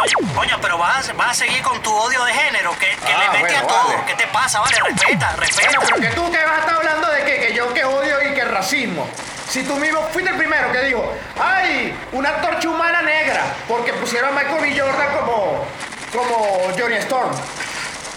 Oye, 0.00 0.14
coño, 0.36 0.58
pero 0.62 0.78
vas 0.78 1.08
a, 1.08 1.12
vas 1.14 1.30
a 1.32 1.34
seguir 1.34 1.62
con 1.62 1.82
tu 1.82 1.92
odio 1.92 2.22
de 2.26 2.32
género, 2.32 2.70
que, 2.78 2.86
que 2.94 3.12
Ah, 3.12 3.18
le 3.32 3.40
mete 3.40 3.54
bueno, 3.54 3.58
a 3.58 3.66
todo. 3.66 3.88
vale. 3.88 4.02
¿Qué 4.06 4.14
te 4.14 4.26
pasa? 4.28 4.60
Vale, 4.60 4.76
respeta, 4.80 5.32
respeta. 5.36 5.68
Bueno, 5.80 5.82
pero 5.96 6.00
que 6.00 6.14
tú 6.14 6.30
que 6.30 6.38
vas 6.44 6.58
a 6.58 6.60
estar 6.60 6.74
hablando 6.76 7.10
de 7.10 7.24
que, 7.24 7.40
que 7.40 7.54
yo 7.54 7.74
que 7.74 7.84
odio 7.84 8.22
y 8.30 8.34
que 8.34 8.44
racismo. 8.44 9.08
Si 9.48 9.62
tú 9.62 9.76
mismo 9.76 10.02
fuiste 10.12 10.30
el 10.30 10.36
primero 10.36 10.70
que 10.72 10.82
dijo, 10.82 11.12
¡ay! 11.40 11.96
Una 12.12 12.32
torcha 12.42 12.68
humana 12.68 13.00
negra, 13.02 13.42
porque 13.66 13.92
pusieron 13.94 14.30
a 14.30 14.32
Michael 14.42 14.60
B. 14.60 14.78
Jordan 14.78 15.08
como, 15.18 15.64
como 16.12 16.58
Johnny 16.78 16.96
Storm. 16.96 17.30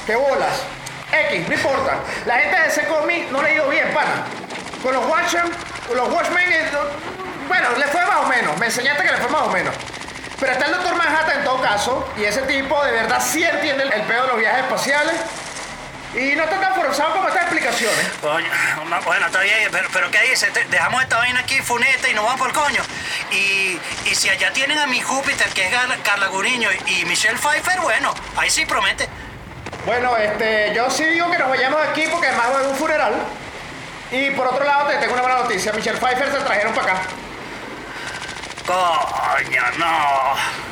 ¡Qué 0.06 0.16
bolas! 0.16 0.62
X, 1.30 1.48
no 1.48 1.54
importa. 1.54 1.96
La 2.26 2.38
gente 2.40 2.60
de 2.60 2.68
ese 2.68 2.84
cómic 2.86 3.30
no 3.32 3.42
le 3.42 3.50
ha 3.50 3.54
ido 3.54 3.70
bien, 3.70 3.88
pana. 3.94 4.26
Con 4.84 4.94
los 4.94 5.06
Watchmen, 5.06 5.44
los 5.96 6.10
Watchmen, 6.10 6.52
eh, 6.52 6.70
no- 6.74 7.48
bueno, 7.48 7.68
le 7.78 7.86
fue 7.88 8.06
más 8.06 8.18
o 8.18 8.28
menos. 8.28 8.58
Me 8.58 8.66
enseñaste 8.68 9.04
que 9.04 9.12
le 9.12 9.18
fue 9.18 9.30
más 9.30 9.42
o 9.44 9.50
menos. 9.52 9.74
Pero 10.40 10.54
está 10.54 10.66
el 10.66 10.72
Doctor 10.72 10.96
Manhattan 10.96 11.38
en 11.40 11.44
todo 11.46 11.62
caso, 11.62 12.08
y 12.18 12.24
ese 12.24 12.42
tipo 12.44 12.84
de 12.84 12.92
verdad 12.94 13.22
sí 13.22 13.44
entiende 13.44 13.84
el 13.84 14.02
pedo 14.04 14.24
de 14.24 14.28
los 14.30 14.38
viajes 14.38 14.64
espaciales. 14.64 15.14
Y 16.14 16.36
no 16.36 16.44
está 16.44 16.60
tan 16.60 16.76
forzado 16.76 17.14
como 17.14 17.28
estas 17.30 17.44
explicaciones. 17.44 18.12
Coño, 18.22 18.50
bueno, 19.06 19.26
está 19.28 19.40
bien, 19.40 19.70
pero, 19.72 19.88
pero 19.94 20.12
¿qué 20.12 20.22
dices? 20.30 20.52
Te- 20.52 20.66
Dejamos 20.66 21.02
esta 21.04 21.18
vaina 21.18 21.40
aquí, 21.40 21.60
funeta, 21.62 22.10
y 22.10 22.14
nos 22.14 22.26
vamos 22.26 22.40
por 22.40 22.50
el 22.50 22.56
coño. 22.56 22.82
Y, 23.32 23.80
y 24.06 24.16
si 24.16 24.30
allá 24.30 24.52
tienen 24.52 24.78
a 24.78 24.88
mi 24.88 25.00
Júpiter, 25.00 25.48
que 25.54 25.66
es 25.68 25.72
Carla 26.04 26.28
Guriño, 26.28 26.70
y 26.88 27.06
Michelle 27.06 27.38
Pfeiffer, 27.38 27.80
bueno, 27.80 28.14
ahí 28.36 28.50
sí 28.50 28.66
promete. 28.66 29.08
Bueno, 29.86 30.16
este, 30.18 30.74
yo 30.76 30.92
sí 30.92 31.06
digo 31.06 31.32
que 31.32 31.38
nos 31.40 31.50
vayamos 31.50 31.82
de 31.82 31.88
aquí 31.88 32.04
porque 32.12 32.28
además 32.28 32.48
a 32.58 32.68
un 32.68 32.76
funeral. 32.76 33.14
Y 34.12 34.32
por 34.32 34.48
otro 34.48 34.66
lado, 34.66 34.90
te 34.90 34.98
tengo 34.98 35.14
una 35.14 35.22
buena 35.22 35.38
noticia. 35.40 35.72
Michelle 35.72 35.98
Pfeiffer 35.98 36.30
se 36.30 36.40
trajeron 36.40 36.74
para 36.74 36.92
acá. 36.92 37.02
Coño, 38.66 39.62
no. 39.78 40.71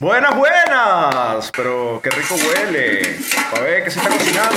Buenas, 0.00 0.34
buenas. 0.34 1.52
Pero 1.54 2.00
qué 2.02 2.08
rico 2.08 2.34
huele. 2.34 3.18
A 3.54 3.60
ver, 3.60 3.84
¿qué 3.84 3.90
se 3.90 3.98
está 3.98 4.10
cocinando? 4.10 4.56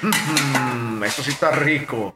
Mm, 0.00 1.02
esto 1.02 1.24
sí 1.24 1.30
está 1.30 1.50
rico. 1.50 2.14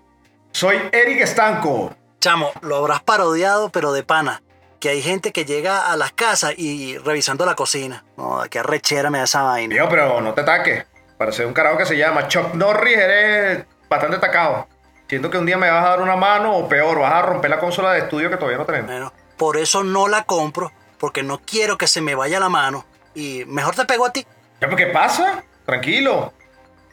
Soy 0.52 0.78
Eric 0.92 1.22
Estanco. 1.22 1.92
Chamo, 2.20 2.52
lo 2.60 2.76
habrás 2.76 3.02
parodiado, 3.02 3.70
pero 3.70 3.92
de 3.92 4.04
pana. 4.04 4.40
Que 4.78 4.90
hay 4.90 5.02
gente 5.02 5.32
que 5.32 5.44
llega 5.44 5.90
a 5.90 5.96
las 5.96 6.12
casas 6.12 6.54
y 6.56 6.96
revisando 6.98 7.44
la 7.44 7.56
cocina. 7.56 8.04
No, 8.16 8.40
qué 8.48 8.60
arrechera 8.60 9.10
me 9.10 9.18
da 9.18 9.24
esa 9.24 9.42
vaina. 9.42 9.74
Tío, 9.74 9.88
pero 9.88 10.20
no 10.20 10.34
te 10.34 10.42
ataques. 10.42 10.86
Parece 11.16 11.44
un 11.44 11.54
carajo 11.54 11.76
que 11.76 11.86
se 11.86 11.96
llama 11.96 12.28
Chuck 12.28 12.54
Norris, 12.54 12.96
eres 12.96 13.66
bastante 13.90 14.18
atacado. 14.18 14.68
Siento 15.08 15.28
que 15.28 15.38
un 15.38 15.46
día 15.46 15.56
me 15.56 15.68
vas 15.68 15.84
a 15.84 15.88
dar 15.88 16.02
una 16.02 16.14
mano 16.14 16.56
o 16.56 16.68
peor, 16.68 17.00
vas 17.00 17.14
a 17.14 17.22
romper 17.22 17.50
la 17.50 17.58
consola 17.58 17.94
de 17.94 18.00
estudio 18.00 18.30
que 18.30 18.36
todavía 18.36 18.58
no 18.58 18.64
tenemos. 18.64 18.88
Bueno, 18.88 19.12
por 19.36 19.56
eso 19.56 19.82
no 19.82 20.06
la 20.06 20.22
compro, 20.22 20.70
porque 20.98 21.22
no 21.22 21.40
quiero 21.40 21.78
que 21.78 21.86
se 21.86 22.00
me 22.00 22.14
vaya 22.14 22.40
la 22.40 22.48
mano. 22.48 22.84
Y 23.14 23.44
mejor 23.46 23.74
te 23.74 23.84
pego 23.84 24.06
a 24.06 24.12
ti. 24.12 24.26
Ya, 24.60 24.68
¿qué 24.68 24.86
pasa? 24.86 25.44
Tranquilo. 25.64 26.32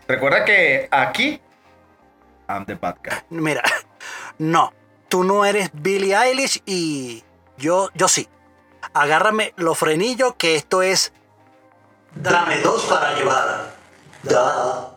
Recuerda 0.08 0.46
que 0.46 0.88
aquí 0.92 1.42
I'm 2.48 2.66
the 2.66 2.76
bad 2.76 2.98
guy. 3.04 3.14
Mira, 3.30 3.64
no, 4.38 4.74
tú 5.10 5.24
no 5.24 5.46
eres 5.46 5.70
Billie 5.74 6.16
Eilish 6.16 6.62
y 6.66 7.24
yo, 7.58 7.90
yo 7.94 8.08
sí. 8.08 8.28
Agárrame 8.94 9.54
los 9.58 9.78
frenillos 9.78 10.36
que 10.38 10.56
esto 10.56 10.82
es... 10.82 11.12
Dame 12.14 12.60
dos 12.62 12.86
para 12.86 13.14
llevar. 13.14 13.74
Da. 14.24 14.92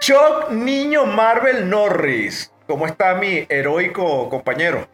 Chuck 0.00 0.50
Niño 0.50 1.04
Marvel 1.06 1.68
Norris. 1.68 2.52
¿Cómo 2.66 2.86
está 2.86 3.14
mi 3.14 3.46
heroico 3.48 4.28
compañero? 4.28 4.88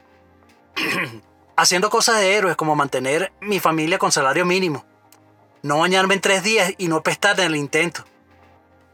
Haciendo 1.57 1.91
cosas 1.91 2.21
de 2.21 2.35
héroes 2.35 2.57
como 2.57 2.75
mantener 2.75 3.33
mi 3.41 3.61
familia 3.61 3.99
con 3.99 4.13
salario 4.13 4.45
mínimo. 4.45 4.85
No 5.63 5.79
bañarme 5.79 6.15
en 6.15 6.21
tres 6.21 6.43
días 6.43 6.73
y 6.77 6.89
no 6.89 7.03
pestar 7.03 7.39
en 7.41 7.47
el 7.47 7.57
intento. 7.57 8.05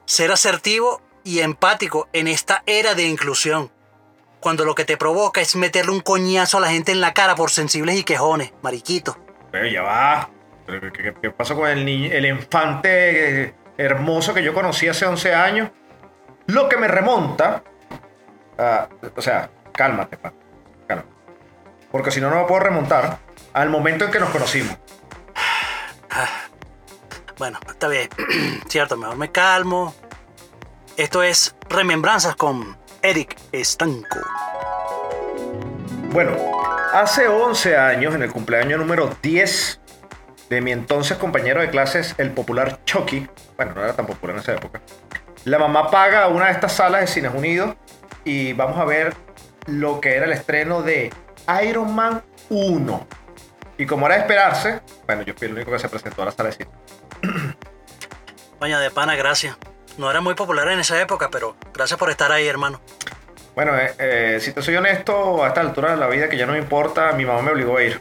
Ser 0.05 0.31
asertivo 0.31 1.01
y 1.25 1.41
empático 1.41 2.09
en 2.13 2.29
esta 2.29 2.63
era 2.67 2.95
de 2.95 3.05
inclusión. 3.05 3.71
Cuando 4.41 4.65
lo 4.65 4.75
que 4.75 4.85
te 4.85 4.97
provoca 4.97 5.41
es 5.41 5.57
meterle 5.57 5.93
un 5.93 6.01
coñazo 6.01 6.59
a 6.59 6.61
la 6.61 6.69
gente 6.71 6.93
en 6.93 7.01
la 7.01 7.15
cara 7.15 7.35
por 7.37 7.51
sensibles 7.51 7.97
y 7.97 8.05
quejones, 8.05 8.53
mariquito. 8.63 9.17
Pero 9.51 9.67
ya 9.67 9.83
va. 9.83 10.31
Pero 10.67 10.93
¿Qué, 10.93 11.03
qué- 11.03 11.15
qué 11.21 11.31
pasó 11.31 11.55
con 11.57 11.69
el, 11.69 11.85
niño, 11.85 12.11
el 12.13 12.27
infante 12.27 13.43
eh, 13.45 13.55
hermoso 13.79 14.35
que 14.35 14.43
yo 14.43 14.53
conocí 14.55 14.89
hace 14.89 15.07
11 15.07 15.35
años? 15.35 15.71
Lo 16.47 16.69
que 16.69 16.77
me 16.77 16.89
remonta. 16.89 17.63
a- 18.59 18.89
o 19.17 19.23
sea, 19.23 19.51
cálmate, 19.73 20.17
pa. 20.19 20.33
Cálmate. 20.87 21.09
Porque 21.91 22.11
si 22.11 22.21
no, 22.21 22.31
no 22.31 22.37
me 22.43 22.45
puedo 22.47 22.61
remontar 22.61 23.19
al 23.53 23.69
momento 23.71 24.05
en 24.05 24.11
que 24.11 24.21
nos 24.21 24.31
conocimos. 24.31 24.77
Bueno, 27.39 27.59
está 27.67 27.89
bien. 27.89 28.09
Cierto, 28.69 28.97
mejor 28.97 29.17
me 29.17 29.31
calmo. 29.33 29.95
Esto 30.97 31.23
es 31.23 31.57
Remembranzas 31.69 32.37
con 32.37 32.77
Eric 33.01 33.37
Estanco. 33.51 34.19
Bueno, 36.11 36.37
hace 36.93 37.27
11 37.27 37.77
años, 37.77 38.15
en 38.15 38.23
el 38.23 38.31
cumpleaños 38.31 38.79
número 38.79 39.17
10 39.23 39.81
de 40.51 40.61
mi 40.61 40.71
entonces 40.73 41.17
compañero 41.17 41.63
de 41.63 41.71
clases, 41.71 42.15
el 42.19 42.31
popular 42.33 42.81
Chucky, 42.85 43.27
bueno, 43.57 43.73
no 43.75 43.83
era 43.83 43.95
tan 43.95 44.07
popular 44.07 44.37
en 44.37 44.43
esa 44.43 44.53
época, 44.53 44.83
la 45.45 45.59
mamá 45.59 45.91
paga 45.91 46.29
una 46.29 46.47
de 46.47 46.53
estas 46.53 46.73
salas 46.73 47.01
de 47.03 47.07
Cines 47.07 47.33
Unidos 47.35 47.75
y 48.25 48.53
vamos 48.53 48.79
a 48.79 48.85
ver 48.85 49.15
lo 49.67 50.01
que 50.01 50.17
era 50.17 50.27
el 50.27 50.33
estreno 50.33 50.83
de 50.83 51.13
Iron 51.65 51.95
Man 51.95 52.23
1. 52.49 53.07
Y 53.79 53.87
como 53.87 54.07
era 54.07 54.17
de 54.17 54.21
esperarse, 54.23 54.81
bueno, 55.07 55.23
yo 55.23 55.35
fui 55.35 55.49
el 55.49 55.55
único 55.55 55.73
que 55.73 55.79
se 55.79 55.89
presentó 55.89 56.23
a 56.23 56.27
la 56.27 56.31
sala 56.33 56.51
de 56.51 56.57
cine. 56.57 56.71
Coño, 58.59 58.79
de 58.79 58.91
pana, 58.91 59.17
gracias. 59.17 59.57
No 59.99 60.11
era 60.11 60.21
muy 60.21 60.35
popular 60.35 60.69
en 60.69 60.79
esa 60.79 61.01
época, 61.01 61.29
pero 61.31 61.57
gracias 61.75 61.99
por 61.99 62.11
estar 62.11 62.31
ahí, 62.31 62.47
hermano. 62.47 62.81
Bueno, 63.55 63.77
eh, 63.77 63.95
eh, 63.99 64.39
si 64.41 64.53
te 64.53 64.63
soy 64.63 64.77
honesto, 64.77 65.45
a 65.45 65.49
esta 65.49 65.61
altura 65.61 65.91
de 65.91 65.97
la 65.97 66.07
vida 66.07 66.29
que 66.29 66.37
ya 66.37 66.47
no 66.47 66.53
me 66.53 66.59
importa, 66.59 67.13
mi 67.13 67.27
mamá 67.27 67.43
me 67.43 67.51
obligó 67.51 67.77
a 67.77 67.83
ir. 67.83 68.01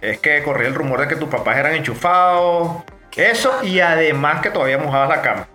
Es 0.00 0.20
que 0.20 0.42
corría 0.42 0.68
el 0.68 0.74
rumor 0.74 1.00
de 1.00 1.08
que 1.08 1.16
tus 1.16 1.28
papás 1.28 1.56
eran 1.56 1.74
enchufados, 1.74 2.84
eso, 3.18 3.64
y 3.64 3.80
además 3.80 4.40
que 4.40 4.50
todavía 4.50 4.78
mojabas 4.78 5.08
la 5.08 5.22
cama. 5.22 5.48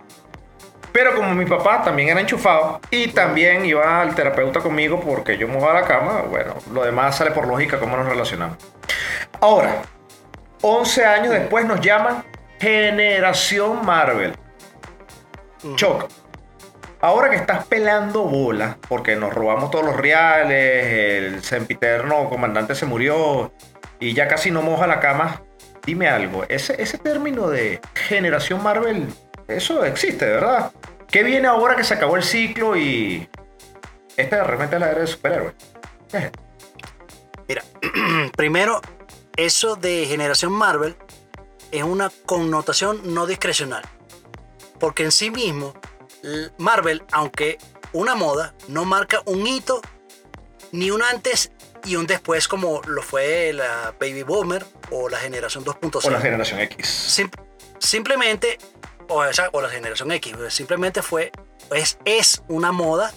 Pero 0.94 1.12
como 1.16 1.34
mi 1.34 1.44
papá 1.44 1.82
también 1.82 2.10
era 2.10 2.20
enchufado 2.20 2.80
y 2.88 3.08
también 3.08 3.64
iba 3.64 4.00
al 4.00 4.14
terapeuta 4.14 4.60
conmigo 4.60 5.00
porque 5.00 5.36
yo 5.36 5.48
mojaba 5.48 5.80
la 5.80 5.86
cama, 5.88 6.22
bueno, 6.30 6.54
lo 6.72 6.84
demás 6.84 7.16
sale 7.16 7.32
por 7.32 7.48
lógica 7.48 7.80
cómo 7.80 7.96
nos 7.96 8.06
relacionamos. 8.06 8.58
Ahora, 9.40 9.82
11 10.62 11.04
años 11.04 11.32
después 11.32 11.66
nos 11.66 11.80
llaman 11.80 12.22
Generación 12.60 13.84
Marvel. 13.84 14.36
Choc, 15.74 16.08
Ahora 17.00 17.28
que 17.28 17.36
estás 17.36 17.66
pelando 17.66 18.22
bola, 18.22 18.78
porque 18.88 19.16
nos 19.16 19.34
robamos 19.34 19.72
todos 19.72 19.84
los 19.84 19.96
reales, 19.96 20.86
el 20.86 21.42
sempiterno 21.42 22.30
comandante 22.30 22.76
se 22.76 22.86
murió 22.86 23.52
y 23.98 24.14
ya 24.14 24.28
casi 24.28 24.52
no 24.52 24.62
moja 24.62 24.86
la 24.86 25.00
cama, 25.00 25.42
dime 25.84 26.08
algo, 26.08 26.44
ese, 26.48 26.80
ese 26.80 26.98
término 26.98 27.48
de 27.48 27.80
generación 27.94 28.62
Marvel, 28.62 29.08
eso 29.48 29.84
existe, 29.84 30.24
¿verdad? 30.26 30.72
¿Qué 31.10 31.22
viene 31.22 31.46
ahora 31.48 31.76
que 31.76 31.84
se 31.84 31.94
acabó 31.94 32.16
el 32.16 32.22
ciclo 32.22 32.76
y 32.76 33.28
esta 34.16 34.36
de 34.36 34.44
repente 34.44 34.76
es 34.76 34.80
la 34.80 34.90
era 34.90 35.00
de 35.00 35.06
superhéroes? 35.06 35.54
Mira, 37.48 37.62
primero, 38.36 38.80
eso 39.36 39.76
de 39.76 40.06
generación 40.06 40.52
Marvel 40.52 40.96
es 41.70 41.82
una 41.82 42.10
connotación 42.26 43.14
no 43.14 43.26
discrecional. 43.26 43.82
Porque 44.80 45.04
en 45.04 45.12
sí 45.12 45.30
mismo, 45.30 45.74
Marvel, 46.58 47.02
aunque 47.12 47.58
una 47.92 48.14
moda, 48.14 48.54
no 48.68 48.84
marca 48.84 49.22
un 49.26 49.46
hito 49.46 49.80
ni 50.72 50.90
un 50.90 51.02
antes 51.02 51.52
y 51.84 51.96
un 51.96 52.06
después 52.06 52.48
como 52.48 52.80
lo 52.86 53.02
fue 53.02 53.52
la 53.52 53.94
Baby 54.00 54.22
Boomer 54.22 54.64
o 54.90 55.08
la 55.08 55.18
generación 55.18 55.64
2.0. 55.64 56.06
O 56.06 56.10
la 56.10 56.20
generación 56.20 56.60
X. 56.60 56.88
Sim- 56.88 57.30
simplemente, 57.78 58.58
o, 59.08 59.24
esa- 59.24 59.48
o 59.52 59.60
la 59.60 59.68
generación 59.68 60.10
X, 60.12 60.34
pues, 60.36 60.54
simplemente 60.54 61.02
fue, 61.02 61.30
es, 61.72 61.98
es 62.04 62.42
una 62.48 62.72
moda 62.72 63.12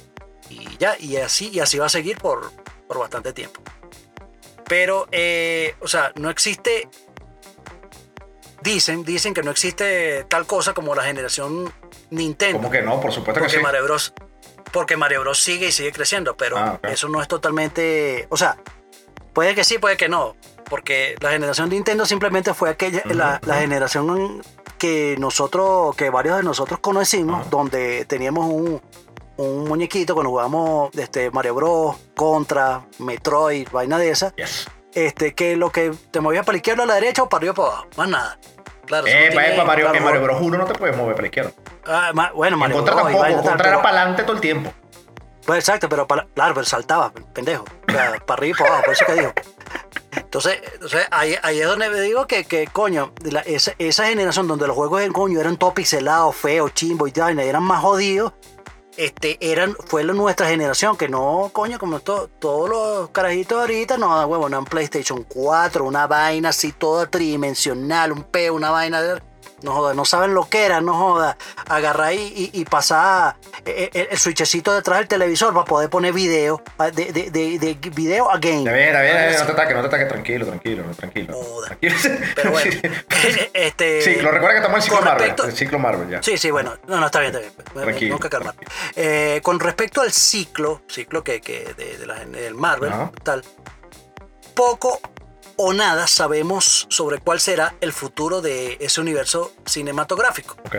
y 0.50 0.78
ya, 0.78 0.96
y 1.00 1.18
así, 1.18 1.50
y 1.54 1.60
así 1.60 1.78
va 1.80 1.88
a 1.88 1.90
seguir 1.90 2.18
por, 2.18 2.52
por 2.88 3.00
bastante 3.00 3.34
tiempo. 3.34 3.62
Pero, 4.68 5.08
eh, 5.12 5.76
o 5.82 5.88
sea, 5.88 6.12
no 6.16 6.30
existe, 6.30 6.90
dicen, 8.62 9.04
dicen 9.04 9.34
que 9.34 9.44
no 9.44 9.52
existe 9.52 10.26
tal 10.26 10.46
cosa 10.46 10.74
como 10.74 10.96
la 10.96 11.04
generación 11.04 11.72
Nintendo. 12.10 12.58
¿Cómo 12.60 12.72
que 12.72 12.82
no? 12.82 13.00
Por 13.00 13.12
supuesto 13.12 13.36
que 13.36 13.46
Porque 13.46 13.58
sí. 13.58 13.64
Mario 13.64 13.84
Bros. 13.84 14.14
Porque 14.72 14.98
Mario 14.98 15.22
Bros 15.22 15.40
sigue 15.42 15.68
y 15.68 15.72
sigue 15.72 15.92
creciendo, 15.94 16.36
pero 16.36 16.58
Ah, 16.58 16.80
eso 16.84 17.08
no 17.08 17.22
es 17.22 17.28
totalmente. 17.30 18.28
O 18.30 18.36
sea, 18.38 18.58
puede 19.34 19.56
que 19.56 19.64
sí, 19.64 19.78
puede 19.78 19.96
que 19.96 20.10
no. 20.10 20.36
Porque 20.70 21.16
la 21.22 21.32
generación 21.32 21.70
Nintendo 21.70 22.06
simplemente 22.06 22.54
fue 22.54 22.70
aquella, 22.70 23.02
la, 23.06 23.40
la 23.46 23.56
generación 23.60 24.42
que 24.78 25.16
nosotros, 25.20 25.96
que 25.96 26.10
varios 26.10 26.38
de 26.38 26.44
nosotros 26.44 26.80
conocimos, 26.80 27.50
donde 27.50 28.06
teníamos 28.06 28.46
un, 28.46 28.82
un 29.38 29.68
muñequito 29.68 30.14
cuando 30.14 30.30
jugábamos 30.32 30.90
este, 30.96 31.32
Mario 31.32 31.56
Bros, 31.56 31.96
Contra, 32.16 32.82
Metroid, 33.00 33.68
vaina 33.72 33.98
de 33.98 34.10
esa, 34.12 34.34
Yes. 34.36 34.68
este, 34.94 35.34
que 35.36 35.56
lo 35.56 35.72
que 35.72 35.92
te 36.12 36.20
movía 36.22 36.44
para 36.44 36.54
la 36.54 36.58
izquierda, 36.58 36.84
a 36.84 36.86
la 36.88 36.96
derecha 36.96 37.24
o 37.24 37.30
para 37.30 37.40
arriba 37.40 37.52
o 37.54 37.56
para 37.56 37.68
abajo, 37.70 37.88
más 37.98 38.10
nada. 38.10 38.40
Claro, 38.86 39.04
no 39.06 39.10
Eh, 39.12 39.28
tiene- 39.32 39.50
para 39.52 39.64
Mario, 39.66 39.86
claro, 39.86 39.98
en 39.98 40.04
Mario 40.06 40.22
Bros 40.24 40.38
1 40.42 40.58
no 40.58 40.66
te 40.66 40.74
puedes 40.76 40.96
mover 40.96 41.14
para 41.16 41.22
la 41.24 41.28
izquierda. 41.28 41.52
ah, 41.88 42.12
ma- 42.14 42.32
bueno, 42.34 42.56
En 42.56 42.60
Mario 42.60 42.76
Bros 42.84 42.86
tampoco. 42.96 43.20
vaina 43.20 43.38
contra 43.42 43.54
era 43.54 43.64
pero- 43.64 43.82
para 43.82 43.98
adelante 44.02 44.24
todo 44.24 44.34
el 44.36 44.42
tiempo. 44.42 44.72
Pues 45.46 45.60
exacto, 45.60 45.88
pero 45.88 46.06
para, 46.08 46.26
claro, 46.34 46.54
pero 46.54 46.66
saltaba, 46.66 47.12
pendejo. 47.34 47.64
O 47.88 47.92
sea, 47.92 48.14
para 48.26 48.38
arriba 48.40 48.56
y 48.58 48.60
para 48.60 48.70
abajo, 48.70 48.84
por 48.86 48.94
eso 48.94 49.06
que 49.06 49.14
digo. 49.14 49.32
Entonces, 50.18 50.60
ahí, 51.12 51.36
ahí 51.44 51.60
es 51.60 51.68
donde 51.68 51.90
me 51.90 52.02
digo 52.02 52.28
que, 52.28 52.44
que 52.46 52.68
coño, 52.68 53.14
la- 53.24 53.42
esa, 53.42 53.74
esa 53.78 54.06
generación 54.08 54.48
donde 54.48 54.68
los 54.68 54.76
juegos 54.76 55.02
en 55.02 55.14
coño 55.14 55.40
eran 55.40 55.58
todo 55.58 55.74
pixelados, 55.74 56.36
feos, 56.36 56.74
chimbo 56.74 57.08
y 57.08 57.12
tal, 57.12 57.40
eran 57.40 57.64
más 57.64 57.82
jodidos, 57.82 58.34
este, 58.98 59.38
eran, 59.42 59.76
fue 59.86 60.04
nuestra 60.04 60.48
generación, 60.48 60.98
que 60.98 61.08
no, 61.08 61.52
coño, 61.54 61.78
como 61.78 62.00
to- 62.00 62.30
todos 62.40 62.70
los 62.70 63.10
carajitos 63.12 63.60
ahorita, 63.60 63.98
no, 63.98 64.26
huevo, 64.26 64.50
no 64.50 64.58
en 64.60 64.66
PlayStation 64.66 65.24
4, 65.24 65.86
una 65.86 66.08
vaina 66.08 66.50
así 66.50 66.72
toda 66.72 67.06
tridimensional, 67.10 68.12
un 68.12 68.24
peo, 68.24 68.56
una 68.56 68.72
vaina 68.72 69.02
de... 69.02 69.22
No 69.64 69.72
joda, 69.74 69.94
no 69.96 70.06
saben 70.06 70.34
lo 70.36 70.48
que 70.48 70.66
era, 70.66 70.82
no 70.82 70.94
joda. 70.94 71.36
Agarrar 71.68 72.14
y, 72.14 72.18
y, 72.18 72.50
y 72.54 72.66
pasar 72.66 73.38
eh, 73.66 73.90
el, 73.94 74.08
el 74.12 74.18
switchecito 74.20 74.74
detrás 74.74 75.00
del 75.00 75.08
televisor 75.08 75.52
para 75.54 75.66
poder 75.66 75.90
poner 75.90 76.14
video, 76.14 76.62
ah, 76.78 76.92
de, 76.92 77.12
de, 77.12 77.32
de, 77.32 77.58
de 77.58 77.74
video 77.92 78.30
a 78.30 78.38
game. 78.38 78.72
Bien, 78.72 78.94
ya 78.94 79.02
bien, 79.02 79.18
Algo 79.18 79.40
no 79.40 79.46
te 79.48 79.52
ataques, 79.54 79.76
no 79.76 79.82
te 79.82 79.88
ataques, 79.88 80.08
tranquilo, 80.10 80.46
tranquilo, 80.46 80.84
tranquilo. 80.96 81.34
Joda. 81.34 81.68
Tranquilo. 81.68 81.96
Pero 82.36 82.52
bueno, 82.52 82.72
Sí. 83.22 83.50
este, 83.54 84.02
Sí, 84.02 84.16
lo 84.22 84.32
recuerda 84.32 84.52
que 84.54 84.58
estamos 84.58 84.78
en 84.78 84.78
el 84.78 84.84
ciclo 84.84 85.02
Marvel. 85.02 85.34
El 85.46 85.52
ciclo 85.58 85.80
Marvel 85.80 86.10
ya. 86.10 86.22
Sí, 86.24 86.38
sí, 86.38 86.52
bueno, 86.52 86.76
no, 86.88 87.00
no, 87.00 87.06
está 87.08 87.20
bien, 87.20 87.36
está 87.36 87.40
bien. 87.74 87.86
Tranquilo, 87.86 88.20
que 88.20 88.30
calmar. 88.30 88.56
Eh, 88.96 89.42
con 89.44 89.60
respecto 89.60 90.02
al 90.02 90.12
ciclo, 90.12 90.82
ciclo 90.88 91.24
que, 91.24 91.42
que 91.42 91.74
de, 91.76 91.98
de 91.98 92.06
la, 92.06 92.24
del 92.26 92.54
Marvel, 92.54 92.94
Ajá. 92.94 93.12
tal, 93.24 93.44
poco 94.54 95.00
o 95.58 95.74
nada 95.74 96.08
sabemos 96.08 96.86
sobre 96.90 97.18
cuál 97.20 97.40
será 97.40 97.76
el 97.82 97.92
futuro 97.94 98.42
de 98.42 98.78
ese 98.80 99.02
universo 99.02 99.54
cinematográfico. 99.66 100.56
Ok. 100.66 100.76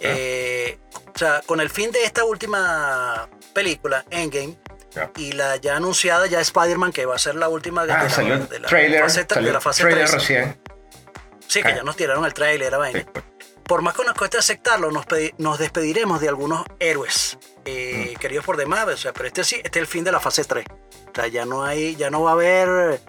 Eh, 0.00 0.78
o 1.14 1.18
sea, 1.18 1.42
con 1.46 1.60
el 1.60 1.70
fin 1.70 1.90
de 1.90 2.04
esta 2.04 2.24
última 2.24 3.28
película, 3.52 4.04
Endgame, 4.10 4.56
Ya. 4.94 5.10
y 5.16 5.32
la 5.32 5.56
ya 5.56 5.76
anunciada 5.76 6.26
ya 6.26 6.40
Spider-Man, 6.40 6.92
que 6.92 7.06
va 7.06 7.16
a 7.16 7.18
ser 7.18 7.34
la 7.34 7.48
última 7.48 7.84
de, 7.86 7.92
Ah, 7.92 8.04
la, 8.04 8.10
salió 8.10 8.38
de 8.38 8.60
la 8.60 8.68
trailer. 8.68 9.02
fase, 9.02 9.26
Salió 9.28 9.46
de 9.48 9.52
la 9.52 9.60
fase 9.60 9.82
trailer 9.82 10.08
3. 10.08 10.14
recién. 10.20 10.60
Sí, 11.48 11.62
que 11.62 11.74
ya 11.74 11.82
nos 11.82 11.96
tiraron 11.96 12.24
el 12.24 12.34
trailer, 12.34 12.76
vaina. 12.76 13.00
Sí, 13.00 13.06
pues. 13.12 13.24
Por 13.64 13.82
más 13.82 13.94
que 13.94 14.04
nos 14.04 14.14
cueste 14.14 14.38
aceptarlo, 14.38 14.90
nos 15.38 15.58
despediremos 15.58 16.20
de 16.20 16.28
algunos 16.28 16.64
héroes 16.78 17.36
eh, 17.64 18.12
Mm. 18.14 18.18
queridos 18.20 18.44
por 18.44 18.56
demás. 18.56 18.86
O 18.86 18.96
sea, 18.96 19.12
pero 19.12 19.26
este 19.26 19.42
sí, 19.44 19.56
este 19.56 19.78
es 19.80 19.82
el 19.82 19.86
fin 19.86 20.04
de 20.04 20.12
la 20.12 20.20
fase 20.20 20.44
3. 20.44 20.64
O 20.68 21.10
sea, 21.14 21.26
ya 21.26 21.44
no 21.44 21.64
hay, 21.64 21.96
ya 21.96 22.08
no 22.10 22.22
va 22.22 22.30
a 22.30 22.32
haber 22.34 23.00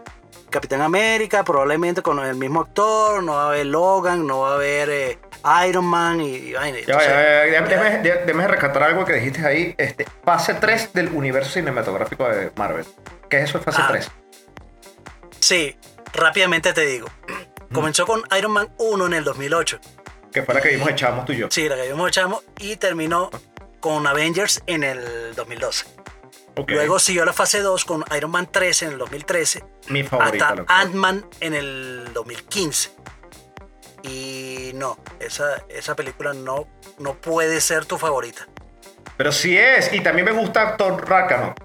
Capitán 0.49 0.81
América, 0.81 1.43
probablemente 1.43 2.01
con 2.01 2.19
el 2.19 2.36
mismo 2.36 2.62
actor, 2.62 3.21
no 3.23 3.33
va 3.33 3.43
a 3.43 3.47
haber 3.49 3.65
Logan, 3.65 4.25
no 4.25 4.39
va 4.41 4.51
a 4.51 4.55
haber 4.55 4.89
eh, 4.89 5.19
Iron 5.67 5.86
Man 5.86 6.21
y, 6.21 6.36
y 6.36 6.53
vaina. 6.53 6.77
Ya, 6.88 6.95
va, 6.95 7.03
Entonces, 7.03 7.51
ya, 7.53 7.62
va, 7.62 7.67
ya, 7.67 8.03
ya- 8.03 8.15
déjame, 8.25 8.47
rescatar 8.47 8.83
algo 8.83 9.05
que 9.05 9.13
dijiste 9.13 9.45
ahí. 9.45 9.75
Este, 9.77 10.05
fase 10.23 10.53
3 10.53 10.93
del 10.93 11.10
universo 11.10 11.51
cinematográfico 11.51 12.27
de 12.29 12.51
Marvel. 12.55 12.86
¿Qué 13.29 13.38
es 13.39 13.49
eso 13.49 13.57
de 13.60 13.63
fase 13.65 13.81
Ah. 13.81 13.88
3? 13.89 14.12
Sí, 15.39 15.75
rápidamente 16.13 16.73
te 16.73 16.86
digo. 16.86 17.07
Comenzó 17.73 18.05
con 18.05 18.21
Iron 18.38 18.51
Man 18.53 18.69
1 18.77 19.05
en 19.07 19.13
el 19.13 19.23
2008. 19.23 19.79
Que 20.31 20.43
fue 20.43 20.53
la 20.53 20.62
que 20.62 20.69
vimos 20.69 20.89
echamos 20.89 21.25
tú 21.25 21.33
y 21.33 21.38
yo. 21.38 21.47
Sí, 21.49 21.67
la 21.67 21.75
que 21.75 21.88
vimos 21.89 22.07
echamos 22.10 22.43
y 22.60 22.75
terminó 22.77 23.29
con 23.79 24.07
Avengers 24.07 24.62
en 24.67 24.83
el 24.83 25.36
2012. 25.36 25.86
Luego 26.67 27.00
siguió 27.00 27.26
la 27.26 27.34
fase 27.34 27.60
2 27.62 27.86
con 27.86 28.04
Iron 28.15 28.32
Man 28.32 28.48
3 28.52 28.84
en 28.84 28.91
el 28.93 28.98
2013 28.98 29.63
Mi 29.89 30.04
favorita. 30.04 30.50
hasta. 30.50 30.65
Ant-Man 30.67 31.26
en 31.39 31.54
el 31.54 32.10
2015. 32.13 32.91
Y 34.04 34.72
no, 34.76 34.98
esa, 35.20 35.63
esa 35.70 35.96
película 35.96 36.34
no, 36.34 36.67
no 37.00 37.15
puede 37.15 37.60
ser 37.62 37.86
tu 37.86 37.98
favorita. 37.98 38.48
Pero 39.17 39.32
sí 39.32 39.58
es. 39.58 39.91
Y 39.93 40.02
también 40.02 40.26
me 40.26 40.32
gusta 40.32 40.78
Thor 40.78 41.08
Ragnarok. 41.10 41.56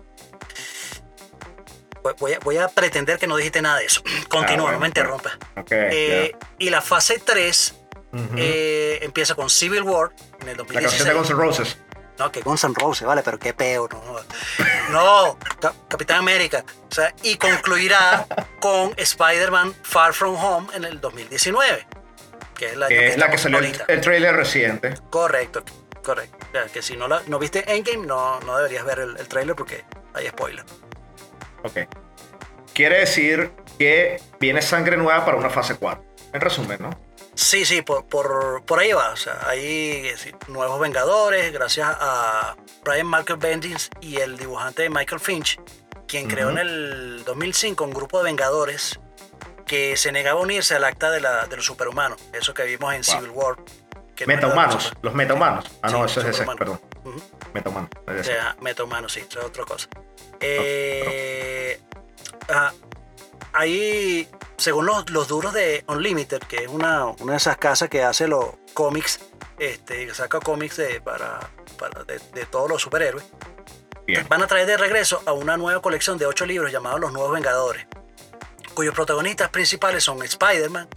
Voy- 2.19 2.33
a, 2.33 2.39
voy 2.41 2.57
a 2.57 2.69
pretender 2.69 3.19
que 3.19 3.27
no 3.29 3.37
dijiste 3.37 3.63
nada 3.63 3.79
de 3.79 3.85
eso. 3.87 4.03
Continúa, 4.29 4.63
bueno, 4.65 4.73
no 4.73 4.81
me 4.81 4.87
interrumpas. 4.89 5.35
Ok. 5.57 5.69
Eh, 5.71 6.33
y 6.59 6.71
la 6.71 6.81
fase 6.81 7.21
3 7.25 7.75
ya. 8.13 8.19
Ujú. 8.19 8.35
eh, 8.37 8.99
empieza 9.03 9.35
con 9.35 9.49
Civil 9.49 9.83
War 9.83 10.11
en 10.41 10.49
el 10.49 10.57
la 10.59 10.65
canción 10.65 11.05
2016. 11.05 11.05
de 11.09 11.15
Guns 11.15 11.31
N' 11.31 11.37
Roses. 11.39 11.79
No, 12.23 12.31
que 12.33 12.41
Guns 12.41 12.63
N' 12.65 12.75
Roses, 12.79 13.07
vale, 13.07 13.23
pero 13.23 13.39
qué 13.39 13.53
peo, 13.55 13.89
no. 13.89 14.03
No, 14.91 15.39
Ca- 15.61 15.75
Capitán 15.89 16.19
América. 16.19 16.65
O 16.91 16.95
sea, 16.95 17.13
y 17.23 17.37
concluirá 17.37 18.27
con 18.61 18.93
Spider-Man 18.97 19.75
Far 19.83 20.13
From 20.15 20.37
Home 20.37 20.69
en 20.75 20.85
el 20.85 21.01
2019. 21.01 21.87
Que 22.55 22.67
es 22.71 22.77
la 22.77 22.87
Que 22.89 23.09
es 23.09 23.17
la 23.17 23.29
que 23.29 23.37
estamos 23.37 23.61
salió 23.61 23.85
el 23.89 24.01
trailer 24.01 24.37
reciente. 24.37 24.95
Correcto, 25.11 25.65
correcto. 26.05 26.37
O 26.49 26.53
sea, 26.53 26.67
que 26.67 26.83
si 26.83 26.97
no, 26.97 27.09
la, 27.09 27.23
no 27.27 27.39
viste 27.39 27.65
Endgame, 27.75 28.07
no, 28.07 28.39
no 28.41 28.57
deberías 28.57 28.85
ver 28.85 29.01
el, 29.01 29.17
el 29.17 29.27
trailer 29.27 29.57
porque 29.57 29.85
hay 30.15 30.29
spoiler. 30.29 30.65
Ok. 31.65 31.89
Quiere 32.75 32.99
decir 33.01 33.53
que 33.79 34.21
viene 34.39 34.63
sangre 34.63 34.97
nueva 34.97 35.25
para 35.25 35.37
una 35.37 35.51
fase 35.51 35.77
4. 35.77 36.05
En 36.35 36.41
resumen, 36.41 36.79
¿no? 36.81 36.91
Sí, 37.35 37.65
sí, 37.65 37.83
por, 37.83 38.07
por, 38.07 38.63
por 38.65 38.79
ahí 38.79 38.93
va. 38.93 39.11
O 39.11 39.17
sea, 39.17 39.39
hay 39.47 40.13
nuevos 40.49 40.81
Vengadores, 40.81 41.53
gracias 41.53 41.89
a 41.99 42.57
Brian 42.85 43.09
Michael 43.09 43.39
Bendis 43.39 43.91
y 44.01 44.19
el 44.19 44.37
dibujante 44.37 44.89
Michael 44.91 45.21
Finch, 45.21 45.59
quien 46.07 46.29
creó 46.29 46.51
en 46.51 46.59
el 46.59 47.25
2005 47.25 47.85
un 47.85 47.93
grupo 47.93 48.19
de 48.19 48.25
Vengadores 48.25 49.01
que 49.67 49.97
se 49.97 50.13
negaba 50.13 50.41
a 50.41 50.43
unirse 50.43 50.75
al 50.75 50.85
acta 50.85 51.11
de, 51.11 51.21
la, 51.21 51.47
de 51.47 51.57
los 51.57 51.65
superhumanos. 51.65 52.21
Eso 52.33 52.53
que 52.53 52.65
vimos 52.65 52.93
en 52.95 53.03
Civil 53.05 53.31
War. 53.31 53.57
que 54.15 54.27
Metahumanos. 54.27 54.93
Los 55.01 55.15
metahumanos. 55.15 55.65
Ah, 55.81 55.91
no, 55.91 56.05
eso 56.05 56.21
es 56.21 56.27
ese, 56.27 56.45
perdón. 56.45 56.81
Metahumanos. 57.55 57.91
es 58.09 58.21
O 58.21 58.25
sea, 58.25 58.57
metahumanos, 58.61 59.13
sí, 59.13 59.21
eso 59.27 59.41
es 59.41 59.47
otra 59.47 59.65
cosa. 59.65 59.89
Eh, 60.41 61.81
ah, 62.51 62.73
ahí, 63.53 64.29
según 64.57 64.87
los, 64.87 65.09
los 65.11 65.29
duros 65.29 65.53
de 65.53 65.85
Unlimited, 65.89 66.41
que 66.41 66.57
es 66.65 66.69
una, 66.69 67.07
una 67.07 67.33
de 67.33 67.37
esas 67.39 67.57
casas 67.57 67.89
que 67.89 68.03
hace 68.03 68.27
los 68.29 68.47
cómics, 68.75 69.21
este, 69.59 70.07
que 70.07 70.15
saca 70.15 70.41
cómics 70.41 70.77
de, 70.77 71.01
para, 71.01 71.39
para- 71.79 72.05
de, 72.05 72.19
de 72.33 72.47
todos 72.47 72.69
los 72.69 72.83
superhéroes, 72.83 73.25
Bien. 74.07 74.27
van 74.29 74.43
a 74.43 74.47
traer 74.47 74.67
de 74.67 74.77
regreso 74.77 75.23
a 75.27 75.33
una 75.33 75.57
nueva 75.57 75.81
colección 75.83 76.19
de 76.19 76.27
ocho 76.27 76.45
libros 76.47 76.73
llamados 76.73 77.01
Los 77.01 77.13
Nuevos 77.13 77.33
Vengadores, 77.33 77.87
cuyos 78.75 78.95
protagonistas 78.95 79.51
principales 79.51 80.03
son 80.05 80.23
Spider-Man, 80.23 80.89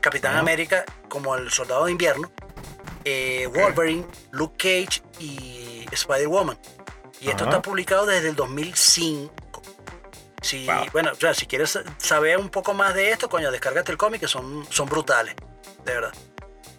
Capitán. 0.00 0.36
América 0.36 0.84
como 1.08 1.34
el 1.36 1.50
Soldado 1.50 1.86
de 1.86 1.90
Invierno, 1.92 2.30
eh, 3.04 3.48
Wolverine, 3.52 4.06
Luke 4.30 4.56
Cage 4.56 5.02
y 5.18 5.86
Spider-Woman. 5.90 6.58
Y 7.20 7.30
esto 7.30 7.44
está 7.44 7.60
publicado 7.60 8.06
desde 8.06 8.28
el 8.28 8.36
2005. 8.36 9.32
Si, 10.42 10.66
Wow. 10.66 10.86
Bueno, 10.92 11.10
o 11.12 11.14
sea, 11.14 11.34
si 11.34 11.46
quieres 11.46 11.78
saber 11.98 12.38
un 12.38 12.48
poco 12.48 12.74
más 12.74 12.94
de 12.94 13.10
esto, 13.10 13.28
coño, 13.28 13.50
descárgate 13.50 13.92
el 13.92 13.98
cómic, 13.98 14.20
que 14.20 14.28
son, 14.28 14.66
son 14.70 14.88
brutales, 14.88 15.34
de 15.84 15.94
verdad. 15.94 16.12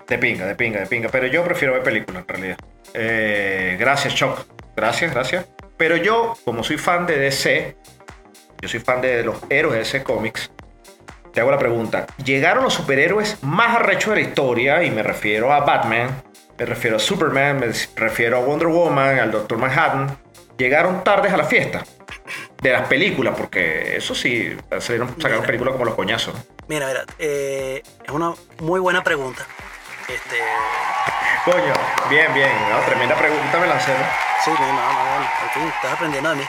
De 0.08 0.18
pinga, 0.18 0.46
de 0.46 0.56
pinga, 0.56 0.80
de 0.80 0.86
pinga. 0.88 1.10
Pero 1.10 1.28
yo 1.28 1.44
prefiero 1.44 1.74
ver 1.74 1.84
películas 1.84 2.24
en 2.24 2.28
realidad. 2.28 2.58
Eh, 2.94 3.78
gracias, 3.80 4.16
Choc. 4.16 4.46
Gracias, 4.76 5.14
gracias. 5.14 5.46
Pero 5.78 5.98
yo, 5.98 6.34
como 6.46 6.64
soy 6.64 6.78
fan 6.78 7.06
de 7.06 7.18
DC, 7.18 7.78
yo 8.62 8.70
soy 8.70 8.80
fan 8.80 9.02
de 9.02 9.24
los 9.24 9.38
héroes 9.50 9.76
de 9.76 9.82
ese 9.82 10.04
cómics, 10.04 10.52
te 11.34 11.42
hago 11.42 11.52
la 11.52 11.60
pregunta, 11.60 12.08
¿llegaron 12.24 12.64
los 12.64 12.74
superhéroes 12.74 13.44
más 13.44 13.76
arrechos 13.76 14.10
de 14.10 14.22
la 14.22 14.28
historia? 14.28 14.84
Y 14.84 14.92
me 14.92 15.04
refiero 15.04 15.54
a 15.54 15.60
Batman, 15.62 16.24
me 16.58 16.66
refiero 16.66 16.98
a 16.98 17.00
Superman, 17.00 17.60
me 17.60 17.68
refiero 17.96 18.38
a 18.38 18.40
Wonder 18.42 18.68
Woman, 18.68 19.20
al 19.20 19.32
Doctor 19.32 19.58
Manhattan. 19.58 20.18
¿Llegaron 20.58 21.04
tardes 21.04 21.32
a 21.32 21.38
la 21.38 21.46
fiesta? 21.46 21.86
De 22.62 22.72
las 22.72 22.88
películas, 22.88 23.36
porque 23.38 23.96
eso 23.96 24.14
sí, 24.14 24.56
salieron, 24.80 25.16
sacaron 25.22 25.46
películas 25.46 25.74
como 25.74 25.86
los 25.86 25.96
coñazos. 25.96 26.36
Mira, 26.68 26.88
mira, 26.88 27.06
eh, 27.18 27.82
es 28.04 28.12
una 28.12 28.34
muy 28.60 28.80
buena 28.80 29.04
pregunta. 29.04 29.46
Este, 30.08 30.38
Coño, 31.46 31.74
bien, 32.10 32.34
bien, 32.34 32.52
¿no? 32.70 32.80
tremenda 32.82 33.16
pregunta 33.18 33.60
me 33.60 33.68
lancé, 33.68 33.92
¿no? 33.92 34.06
sí, 34.44 34.52
no, 34.52 34.60
no, 34.60 34.74
no, 34.74 35.20
no, 35.20 35.26
aquí 35.26 35.60
estás 35.74 35.94
aprendiendo 35.94 36.30
de 36.32 36.36
mí. 36.36 36.44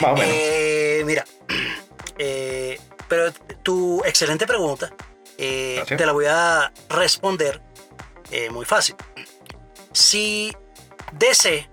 Más 0.00 0.12
o 0.12 0.14
menos. 0.14 0.34
Eh, 0.34 1.02
mira, 1.04 1.24
eh, 2.18 2.78
pero 3.08 3.32
tu 3.62 4.02
excelente 4.04 4.46
pregunta, 4.46 4.90
eh, 5.36 5.82
te 5.86 6.06
la 6.06 6.12
voy 6.12 6.26
a 6.28 6.72
responder 6.88 7.60
eh, 8.30 8.50
muy 8.50 8.64
fácil. 8.64 8.94
Si 9.92 10.54
DC 11.12 11.68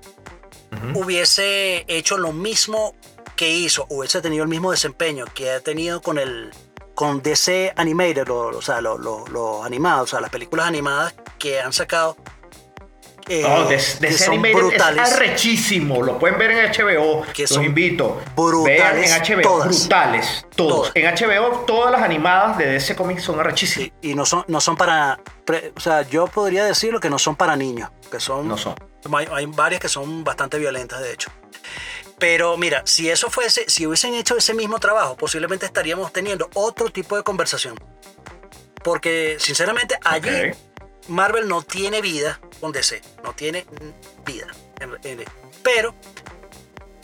hubiese 0.95 1.85
hecho 1.87 2.17
lo 2.17 2.33
mismo 2.33 2.95
que 3.37 3.49
hizo, 3.49 3.85
hubiese 3.89 4.21
tenido 4.21 4.43
el 4.43 4.49
mismo 4.49 4.71
desempeño 4.71 5.23
que 5.33 5.51
ha 5.51 5.61
tenido 5.61 6.01
con 6.01 6.17
el 6.19 6.51
con 6.93 7.21
DC 7.21 7.71
Animated, 7.77 8.27
lo- 8.27 8.47
o 8.57 8.61
sea, 8.61 8.81
los 8.81 8.99
lo, 8.99 9.25
lo 9.27 9.63
animados, 9.63 10.09
o 10.09 10.11
sea, 10.11 10.19
las 10.19 10.31
películas 10.31 10.65
animadas 10.65 11.13
que 11.37 11.61
han 11.61 11.71
sacado. 11.71 12.17
eh, 13.29 13.43
No, 13.43 13.65
de, 13.65 13.75
que 13.77 14.11
son 14.13 14.29
Animated 14.33 14.55
brutales. 14.57 15.07
es 15.07 15.13
arrechísimo. 15.13 16.01
Lo 16.01 16.17
pueden 16.17 16.39
ver 16.39 16.49
en 16.51 16.71
HBO. 16.71 17.23
Que 17.33 17.43
Los 17.43 17.51
son 17.51 17.65
invito. 17.65 18.19
brutales 18.35 18.79
Vean 18.79 19.03
en 19.03 19.11
HBO. 19.37 19.41
todas. 19.43 19.67
Brutales. 19.67 20.45
Todos. 20.55 20.73
Todas. 20.73 20.91
En 20.95 21.05
HBO, 21.05 21.59
todas 21.67 21.91
las 21.91 22.01
animadas 22.01 22.57
de 22.57 22.65
DC 22.65 22.95
Comics 22.95 23.21
son 23.23 23.39
arrechísimas. 23.39 23.91
Y 24.01 24.15
no 24.15 24.25
son, 24.25 24.43
no 24.47 24.59
son 24.61 24.75
para. 24.77 25.19
pre- 25.45 25.73
o 25.75 25.79
sea, 25.79 26.01
yo 26.03 26.25
podría 26.27 26.65
decirlo 26.65 26.99
que 26.99 27.09
no 27.11 27.19
son 27.19 27.35
para 27.35 27.55
niños. 27.55 27.91
Que 28.09 28.19
son. 28.19 28.47
No 28.47 28.57
son. 28.57 28.73
Hay, 29.13 29.27
hay 29.31 29.45
varias 29.45 29.81
que 29.81 29.87
son 29.89 30.23
bastante 30.23 30.57
violentas, 30.57 30.99
de 31.01 31.13
hecho. 31.13 31.29
Pero 32.19 32.57
mira, 32.57 32.81
si 32.85 33.09
eso 33.09 33.29
fuese, 33.29 33.69
si 33.69 33.85
hubiesen 33.85 34.13
hecho 34.15 34.37
ese 34.37 34.53
mismo 34.53 34.79
trabajo, 34.79 35.15
posiblemente 35.15 35.65
estaríamos 35.65 36.11
teniendo 36.11 36.49
otro 36.55 36.89
tipo 36.89 37.15
de 37.15 37.23
conversación. 37.23 37.79
Porque, 38.83 39.37
sinceramente, 39.39 39.97
allí. 40.03 40.51
Marvel 41.07 41.47
no 41.47 41.61
tiene 41.61 42.01
vida 42.01 42.39
con 42.59 42.71
DC. 42.71 43.01
No 43.23 43.33
tiene 43.33 43.65
vida. 44.25 44.47
pero 45.63 45.95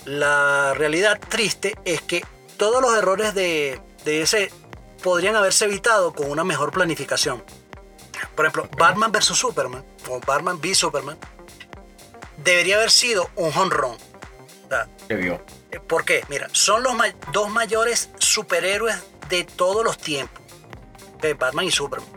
la 0.06 0.74
realidad 0.74 1.20
triste 1.30 1.78
es 1.86 2.02
que 2.02 2.26
todos 2.58 2.82
los 2.82 2.98
errores 2.98 3.34
de, 3.34 3.80
de 4.04 4.22
ese 4.22 4.52
podrían 5.02 5.36
haberse 5.36 5.66
evitado 5.66 6.14
con 6.14 6.30
una 6.30 6.44
mejor 6.44 6.72
planificación. 6.72 7.44
Por 8.36 8.46
ejemplo, 8.46 8.70
Batman 8.78 9.12
vs. 9.12 9.26
Superman 9.26 9.86
o 10.10 10.20
Batman 10.20 10.60
v 10.62 10.76
Superman 10.76 11.18
debería 12.38 12.76
haber 12.76 12.92
sido 12.92 13.30
un 13.36 13.52
home 13.56 13.70
vio. 15.10 15.44
eh, 15.72 15.80
¿Por 15.80 16.06
qué? 16.06 16.24
Mira, 16.30 16.48
son 16.52 16.84
los 16.84 16.94
dos 17.32 17.50
mayores 17.50 18.10
superhéroes 18.20 18.96
de 19.30 19.44
todos 19.44 19.84
los 19.84 19.98
tiempos. 19.98 20.42
Ok, 21.16 21.38
Batman 21.40 21.66
y 21.66 21.72
Superman. 21.72 22.10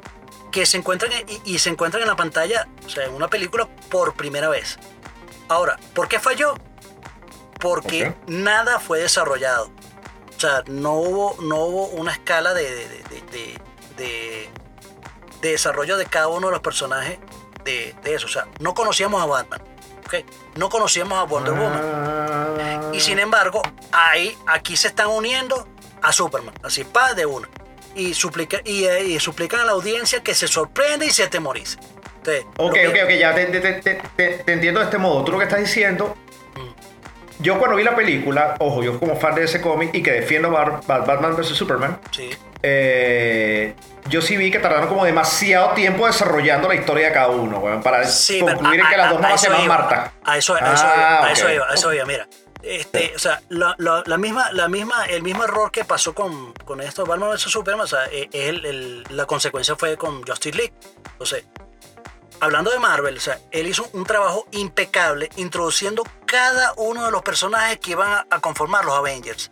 Que 0.53 0.65
se 0.67 0.77
encuentran 0.79 1.13
en- 1.13 1.29
y, 1.29 1.41
y 1.45 1.59
se 1.59 1.69
encuentran 1.71 2.03
en 2.03 2.09
la 2.09 2.17
pantalla, 2.17 2.67
o 2.85 2.89
sea, 2.89 3.05
en 3.05 3.13
una 3.15 3.29
película 3.29 3.69
por 3.91 4.15
primera 4.15 4.49
vez. 4.49 4.79
Ahora, 5.49 5.79
¿por 5.95 6.09
qué 6.09 6.19
falló? 6.19 6.55
Porque 7.61 8.15
nada 8.27 8.81
fue 8.81 9.01
desarrollado. 9.01 9.71
O 10.37 10.41
sea, 10.41 10.63
no 10.67 10.95
hubo, 10.95 11.37
no 11.43 11.57
hubo 11.65 11.87
una 11.89 12.13
escala 12.13 12.53
de, 12.53 12.63
de- 12.65 12.89
de- 12.89 13.03
de- 13.05 13.21
de- 13.31 13.61
de- 13.97 14.51
de 15.41 15.51
desarrollo 15.51 15.97
de 15.97 16.07
cada 16.07 16.29
uno 16.29 16.49
de 16.49 16.53
los 16.53 16.61
personajes 16.61 17.19
de, 17.65 17.95
de 18.03 18.15
eso. 18.15 18.27
O 18.27 18.29
sea, 18.29 18.47
no 18.61 18.75
conocíamos 18.75 19.23
a 19.23 19.27
Batman. 19.27 19.63
No 20.57 20.69
conocíamos 20.69 21.19
a 21.19 21.23
Wonder 21.25 21.53
Woman. 21.55 22.95
Y 22.95 23.01
sin 23.01 23.19
embargo, 23.19 23.63
ahí, 23.93 24.37
aquí 24.47 24.77
se 24.77 24.89
están 24.89 25.09
uniendo 25.09 25.67
a 26.03 26.13
Superman, 26.13 26.55
así 26.63 26.85
pa 26.85 27.15
de 27.15 27.27
una. 27.27 27.49
Y, 27.95 28.13
suplica, 28.15 28.61
y, 28.65 28.85
eh, 28.85 29.05
y 29.05 29.19
suplican 29.21 29.61
a 29.61 29.65
la 29.65 29.73
audiencia 29.73 30.23
que 30.23 30.35
se 30.35 30.47
sorprenda 30.49 31.05
y 31.07 31.11
se 31.11 31.25
atemorice. 31.25 31.79
Entonces, 32.19 32.45
Ok, 32.59 32.75
que- 32.75 32.89
ok, 32.89 32.95
ok, 33.05 33.11
ya 33.19 33.35
te, 33.35 33.47
te- 33.47 33.61
te- 33.61 34.03
te- 34.17 34.29
te 34.45 34.53
entiendo 34.53 34.81
de 34.81 34.87
este 34.87 34.99
modo. 34.99 35.25
Tú 35.25 35.33
lo 35.33 35.39
que 35.39 35.45
estás 35.45 35.61
diciendo. 35.61 36.15
Yo 37.39 37.59
cuando 37.59 37.77
vi 37.77 37.85
la 37.85 37.95
película, 37.95 38.57
ojo, 38.61 38.83
yo 38.83 38.99
como 38.99 39.17
fan 39.17 39.35
de 39.35 39.45
ese 39.45 39.61
cómic 39.61 39.95
y 39.95 40.03
que 40.03 40.11
defiendo 40.13 40.51
Batman 40.51 41.37
vs. 41.37 41.49
Superman, 41.49 41.99
Sí, 42.11 42.31
eh, 42.63 43.75
yo 44.09 44.21
sí 44.23 44.37
vi 44.37 44.51
que 44.51 44.59
tardaron 44.59 44.89
como 44.89 45.05
demasiado 45.05 45.71
tiempo 45.75 46.07
desarrollando 46.07 46.69
la 46.69 46.75
historia 46.75 47.09
de 47.09 47.13
cada 47.13 47.29
uno, 47.29 47.59
weón, 47.59 47.83
para 47.83 48.05
sí, 48.05 48.41
concluir 48.41 48.81
a- 48.83 48.89
que 48.91 48.97
las 48.97 49.07
a- 49.07 49.11
dos 49.11 49.19
a 49.19 49.23
mamás 49.23 49.41
se 49.41 49.49
llaman. 49.51 49.69
Marta. 49.69 50.13
A 50.25 50.37
eso, 50.39 50.55
a 50.55 50.59
eso 50.59 50.85
Ah, 50.87 50.95
iba, 50.97 51.19
a 51.19 51.23
ok. 51.23 51.31
eso 51.33 51.51
iba, 51.53 51.67
a 51.71 51.75
eso 51.75 51.95
iba, 51.95 52.05
mira. 52.07 52.29
Este, 52.63 53.13
o 53.15 53.19
sea, 53.19 53.41
la, 53.51 53.75
la- 53.79 54.03
la 54.07 54.17
misma, 54.19 54.51
la 54.53 54.69
misma, 54.69 55.05
el 55.07 55.23
mismo 55.23 55.45
error 55.45 55.71
que 55.71 55.85
pasó 55.85 56.15
con, 56.15 56.53
con 56.65 56.81
esto, 56.81 57.05
Batman 57.07 57.31
vs 57.31 57.43
Superman, 57.43 57.85
o 57.85 57.87
sea, 57.87 58.07
eh, 58.11 58.29
el- 58.33 58.65
el- 58.65 59.05
la 59.11 59.27
consecuencia 59.27 59.77
fue 59.77 59.97
con 59.97 60.23
Justice 60.27 60.57
League. 60.57 60.73
Entonces, 61.13 61.45
hablando 62.41 62.71
de 62.71 62.79
Marvel, 62.79 63.17
o 63.17 63.21
sea, 63.21 63.39
él 63.51 63.67
hizo 63.67 63.89
un 63.93 64.05
trabajo 64.05 64.47
impecable 64.53 65.29
introduciendo 65.37 66.03
cada 66.27 66.73
uno 66.77 67.05
de 67.05 67.11
los 67.11 67.23
personajes 67.23 67.79
que 67.79 67.93
iban 67.93 68.09
a, 68.13 68.27
a 68.31 68.41
conformar 68.41 68.85
los 68.85 68.95
Avengers. 68.95 69.51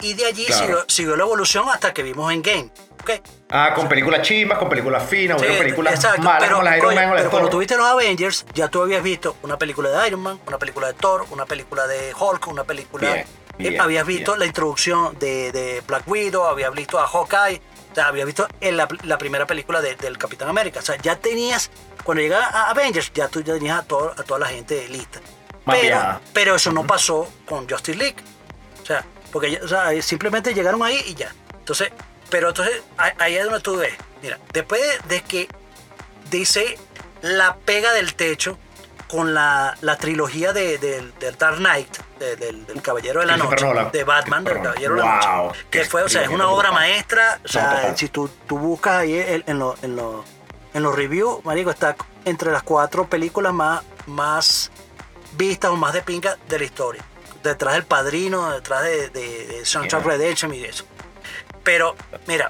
Y 0.00 0.14
de 0.14 0.24
allí 0.26 0.46
Claro. 0.46 0.60
siguió, 0.62 0.84
siguió 0.88 1.16
la 1.16 1.24
evolución 1.24 1.68
hasta 1.68 1.92
que 1.92 2.02
vimos 2.02 2.32
en 2.32 2.40
Game. 2.42 2.70
¿ok? 3.02 3.10
Ah, 3.50 3.72
con 3.74 3.86
películas 3.88 4.22
chimbas, 4.22 4.58
con 4.58 4.68
películas 4.68 5.02
finas, 5.08 5.40
Sí, 5.40 5.46
películas 5.46 5.94
exacto, 5.94 6.22
malas 6.22 6.42
pero, 6.44 6.56
como 6.56 6.64
las 6.64 6.76
Iron 6.78 6.94
Man 6.94 7.10
de 7.10 7.16
pero 7.16 7.30
cuando 7.30 7.48
Thor. 7.48 7.56
tuviste 7.58 7.76
los 7.76 7.86
Avengers, 7.86 8.46
ya 8.54 8.68
tú 8.68 8.82
habías 8.82 9.02
visto 9.02 9.36
una 9.42 9.58
película 9.58 9.90
de 9.90 10.08
Iron 10.08 10.20
Man, 10.20 10.40
una 10.46 10.58
película 10.58 10.86
de 10.86 10.94
Thor, 10.94 11.26
una 11.30 11.44
película 11.46 11.86
de 11.86 12.14
Hulk, 12.18 12.46
una 12.48 12.64
película. 12.64 13.12
Bien, 13.12 13.26
bien, 13.58 13.74
eh, 13.74 13.78
habías 13.80 14.06
visto 14.06 14.32
bien. 14.32 14.40
la 14.40 14.46
introducción 14.46 15.18
de, 15.18 15.52
de 15.52 15.82
Black 15.86 16.04
Widow, 16.06 16.44
habías 16.44 16.72
visto 16.72 16.98
a 16.98 17.06
Hawkeye, 17.06 17.60
habías 17.96 18.26
visto 18.26 18.46
en 18.60 18.76
la, 18.76 18.88
la 19.04 19.18
primera 19.18 19.46
película 19.46 19.80
de- 19.80 19.96
del 19.96 20.16
Capitán 20.18 20.48
América. 20.48 20.80
O 20.80 20.82
sea, 20.82 20.96
ya 20.96 21.16
tenías, 21.16 21.70
cuando 22.04 22.22
llegaba 22.22 22.46
a 22.46 22.70
Avengers, 22.70 23.10
ya 23.14 23.28
tú 23.28 23.40
ya 23.42 23.54
tenías 23.54 23.78
a, 23.80 23.82
todo- 23.82 24.12
a 24.16 24.22
toda 24.22 24.40
la 24.40 24.46
gente 24.48 24.86
lista. 24.88 25.20
Pero, 25.66 26.20
pero 26.32 26.54
eso 26.56 26.72
no 26.72 26.86
pasó 26.86 27.30
con 27.46 27.68
Justice 27.68 27.96
League. 27.98 28.16
O 28.82 28.86
sea, 28.86 29.04
porque 29.32 29.60
o 29.62 29.68
sea, 29.68 30.00
simplemente 30.02 30.52
llegaron 30.54 30.82
ahí 30.82 31.02
y 31.06 31.14
ya. 31.14 31.32
Entonces, 31.58 31.90
pero 32.30 32.48
entonces 32.48 32.82
ahí- 32.96 33.36
es 33.36 33.44
donde 33.44 33.60
tú 33.60 33.76
ves. 33.76 33.94
Mira, 34.22 34.38
después 34.52 34.80
de, 34.80 35.16
de 35.16 35.22
que 35.22 35.48
dice 36.30 36.78
la 37.22 37.56
pega 37.56 37.92
del 37.92 38.14
techo 38.14 38.58
con 39.10 39.34
la, 39.34 39.76
la 39.80 39.96
trilogía 39.96 40.52
de, 40.52 40.78
del 40.78 41.12
del 41.18 41.36
Dark 41.36 41.56
Knight, 41.56 41.96
de- 42.18 42.36
del, 42.36 42.64
del 42.66 42.80
Caballero 42.82 43.20
de 43.20 43.26
la 43.26 43.36
Noche, 43.36 43.66
de 43.92 44.04
Batman, 44.04 44.44
del 44.44 44.62
Caballero 44.62 44.94
de 44.94 45.00
la. 45.00 45.36
Noche. 45.36 45.66
Que 45.70 45.84
fue, 45.84 46.02
o 46.02 46.08
sea, 46.08 46.22
es 46.22 46.28
una 46.28 46.48
obra 46.48 46.70
maestra. 46.72 47.40
O 47.44 47.48
sea, 47.48 47.94
si 47.96 48.08
tú, 48.08 48.30
tú 48.46 48.58
buscas 48.58 48.98
ahí 49.00 49.14
en, 49.18 49.44
en 49.46 49.58
los 49.58 49.82
en 49.82 50.00
en 50.72 50.82
los 50.84 50.94
reviews, 50.94 51.44
marico, 51.44 51.70
está 51.70 51.96
entre 52.24 52.52
las 52.52 52.62
cuatro 52.62 53.06
películas 53.08 53.52
más, 53.52 53.82
más 54.06 54.70
vistas 55.32 55.72
o 55.72 55.76
más 55.76 55.92
de 55.92 56.02
pinga 56.02 56.36
de 56.48 56.58
la 56.60 56.64
historia. 56.64 57.04
Detrás 57.42 57.74
del 57.74 57.84
Padrino, 57.84 58.52
detrás 58.52 58.82
de, 58.84 59.08
de, 59.08 59.46
de 59.46 59.64
Sunshine 59.64 60.02
Yeah. 60.02 60.10
Redemption 60.12 60.54
y 60.54 60.62
eso. 60.62 60.84
Pero, 61.64 61.96
mira, 62.28 62.48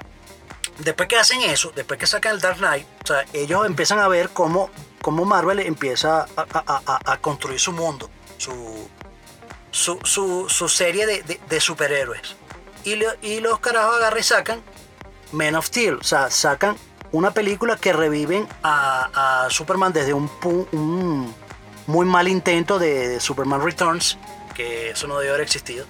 después 0.79 1.09
que 1.09 1.17
hacen 1.17 1.41
eso, 1.41 1.71
después 1.75 1.99
que 1.99 2.05
sacan 2.05 2.35
el 2.35 2.41
Dark 2.41 2.57
Knight, 2.57 2.85
o 3.03 3.07
sea, 3.07 3.25
ellos 3.33 3.65
empiezan 3.65 3.97
a 3.99 4.07
ver 4.07 4.29
cómo, 4.29 4.69
cómo 5.01 5.25
Marvel 5.25 5.59
empieza 5.59 6.21
a, 6.35 6.45
a- 6.53 6.81
a- 6.85 7.11
a 7.13 7.17
construir 7.17 7.59
su 7.59 7.71
mundo, 7.71 8.09
su, 8.37 8.87
su, 9.71 9.99
su- 10.03 10.47
su 10.49 10.69
serie 10.69 11.05
de, 11.05 11.23
de- 11.23 11.39
de 11.49 11.59
superhéroes. 11.59 12.35
Y, 12.83 12.99
y 13.21 13.39
los 13.41 13.59
carajos 13.59 13.95
agarran 13.97 14.19
y 14.19 14.23
sacan 14.23 14.61
Men 15.31 15.55
of 15.55 15.67
Steel, 15.67 15.95
o 15.95 16.03
sea, 16.03 16.29
sacan 16.31 16.75
una 17.11 17.31
película 17.31 17.75
que 17.77 17.93
reviven 17.93 18.47
a, 18.63 19.47
Superman 19.49 19.91
desde 19.93 20.13
un, 20.13 20.29
muy 21.87 22.05
mal 22.05 22.27
intento 22.27 22.79
de, 22.79 23.07
de 23.09 23.19
Superman 23.19 23.61
Returns, 23.63 24.17
que 24.55 24.91
eso 24.91 25.07
no 25.07 25.17
debió 25.17 25.33
haber 25.33 25.43
existido. 25.45 25.85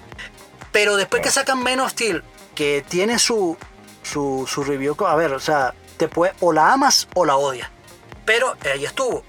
Pero 0.72 0.96
después 0.96 1.22
que 1.22 1.30
sacan 1.30 1.62
Men 1.62 1.80
of 1.80 1.90
Steel, 1.92 2.22
que 2.54 2.84
tiene 2.88 3.18
su, 3.18 3.56
su, 4.02 4.46
su 4.48 4.64
review, 4.64 4.96
a 5.06 5.14
ver, 5.14 5.32
o 5.32 5.40
sea, 5.40 5.74
te 5.96 6.08
puede, 6.08 6.34
o 6.40 6.52
la 6.52 6.72
amas 6.72 7.08
o 7.14 7.24
la 7.24 7.36
odias. 7.36 7.68
Pero 8.24 8.56
ahí 8.64 8.84
estuvo. 8.84 9.24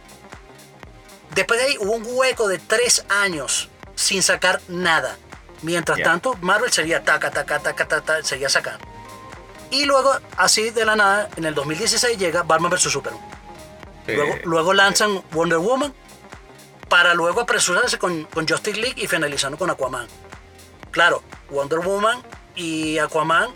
Después 1.34 1.60
de 1.60 1.66
ahí 1.68 1.78
hubo 1.80 1.94
un 1.94 2.06
hueco 2.06 2.48
de 2.48 2.60
tres 2.60 3.06
años 3.10 3.70
sin 3.96 4.22
sacar 4.22 4.62
nada. 4.68 5.18
Mientras 5.62 6.02
tanto, 6.02 6.36
Marvel 6.42 6.72
seguía 6.72 7.04
taca, 7.04 7.32
taca, 7.32 7.60
taca, 7.60 7.88
taca, 7.88 8.02
taca, 8.02 8.24
seguía 8.24 8.50
sacando. 8.50 8.86
Y 9.72 9.86
luego, 9.86 10.14
así 10.38 10.70
de 10.70 10.86
la 10.86 10.96
nada, 10.96 11.30
en 11.36 11.46
el 11.46 11.56
2016 11.56 12.18
llega 12.18 12.44
Batman 12.44 12.72
vs. 12.72 12.92
Superman. 12.92 13.22
Luego, 14.06 14.36
luego 14.44 14.74
lanzan 14.74 15.24
Wonder 15.32 15.60
Woman 15.60 15.94
para 16.90 17.14
luego 17.14 17.42
apresurarse 17.42 17.98
con, 17.98 18.26
con 18.26 18.48
Justice 18.48 18.80
League 18.80 19.02
y 19.02 19.08
finalizando 19.08 19.58
con 19.58 19.70
Aquaman. 19.70 20.08
Claro, 20.92 21.24
Wonder 21.50 21.80
Woman 21.80 22.22
y 22.56 23.00
Aquaman 23.00 23.50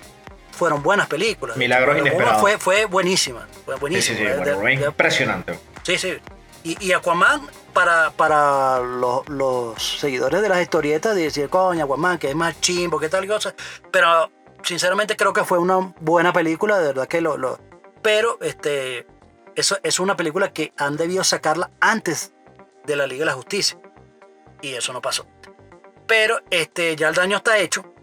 fueron 0.57 0.83
buenas 0.83 1.07
películas. 1.07 1.55
Milagros 1.57 1.97
inesperados. 1.99 2.41
Fue, 2.41 2.57
fue 2.57 2.85
buenísima. 2.85 3.47
Fue 3.65 3.75
buenísima. 3.75 4.17
sí, 4.17 4.23
sí, 4.25 4.65
de- 4.65 4.73
impresionante. 4.85 5.59
Sí, 5.83 5.97
sí. 5.97 6.17
Y, 6.63 6.85
y 6.85 6.91
Aquaman, 6.91 7.41
para, 7.71 8.11
para 8.11 8.79
los, 8.79 9.27
los 9.29 9.81
seguidores 9.99 10.41
de 10.41 10.49
las 10.49 10.61
historietas, 10.61 11.15
de 11.15 11.21
decir, 11.23 11.47
coño, 11.49 11.85
Aquaman, 11.85 12.17
que 12.17 12.29
es 12.29 12.35
más 12.35 12.59
chimbo, 12.59 12.99
que 12.99 13.07
tal 13.07 13.25
cosa. 13.27 13.53
Pero 13.91 14.29
sinceramente 14.63 15.15
creo 15.15 15.31
que 15.31 15.45
fue 15.45 15.59
una 15.59 15.93
buena 16.01 16.33
película, 16.33 16.77
de 16.79 16.87
verdad 16.87 17.07
que 17.07 17.21
lo. 17.21 17.37
lo- 17.37 17.59
pero 18.01 18.37
este, 18.41 19.05
eso 19.55 19.77
es 19.83 19.99
una 19.99 20.17
película 20.17 20.51
que 20.51 20.73
han 20.77 20.97
debido 20.97 21.23
sacarla 21.23 21.71
antes 21.79 22.33
de 22.85 22.95
la 22.95 23.07
Liga 23.07 23.21
de 23.21 23.25
la 23.27 23.33
Justicia. 23.33 23.77
Y 24.61 24.73
eso 24.73 24.91
no 24.93 25.01
pasó. 25.01 25.25
Pero 26.07 26.39
este, 26.49 26.95
ya 26.95 27.09
el 27.09 27.15
daño 27.15 27.37
está 27.37 27.57
hecho. 27.59 27.93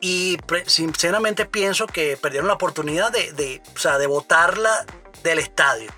Y 0.00 0.38
sinceramente 0.66 1.44
pienso 1.44 1.86
que 1.86 2.16
perdieron 2.16 2.46
la 2.46 2.54
oportunidad 2.54 3.10
de, 3.10 3.32
de, 3.32 3.60
o 3.74 3.78
sea, 3.78 3.98
de 3.98 4.06
botarla 4.06 4.86
del 5.22 5.40
estadio. 5.40 5.90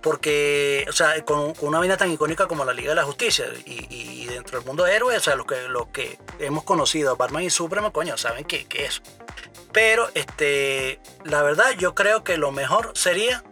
Porque, 0.00 0.86
o 0.88 0.92
sea, 0.92 1.24
con, 1.24 1.54
con 1.54 1.68
una 1.68 1.78
vaina 1.78 1.96
tan 1.96 2.10
icónica 2.10 2.46
como 2.46 2.64
la 2.64 2.72
Liga 2.72 2.90
de 2.90 2.94
la 2.96 3.04
Justicia 3.04 3.46
y, 3.64 3.86
y 3.90 4.26
dentro 4.26 4.58
del 4.58 4.66
mundo 4.66 4.84
de 4.84 4.94
héroes, 4.94 5.18
o 5.18 5.20
sea, 5.20 5.36
los 5.36 5.46
que, 5.46 5.68
los 5.68 5.88
que 5.88 6.18
hemos 6.38 6.64
conocido, 6.64 7.16
Batman 7.16 7.42
y 7.42 7.50
Superman, 7.50 7.90
coño, 7.90 8.16
saben 8.16 8.44
que, 8.44 8.66
que 8.66 8.86
eso. 8.86 9.02
Pero, 9.72 10.08
este, 10.14 11.00
la 11.24 11.42
verdad, 11.42 11.72
yo 11.78 11.94
creo 11.94 12.24
que 12.24 12.38
lo 12.38 12.52
mejor 12.52 12.92
sería, 12.94 13.44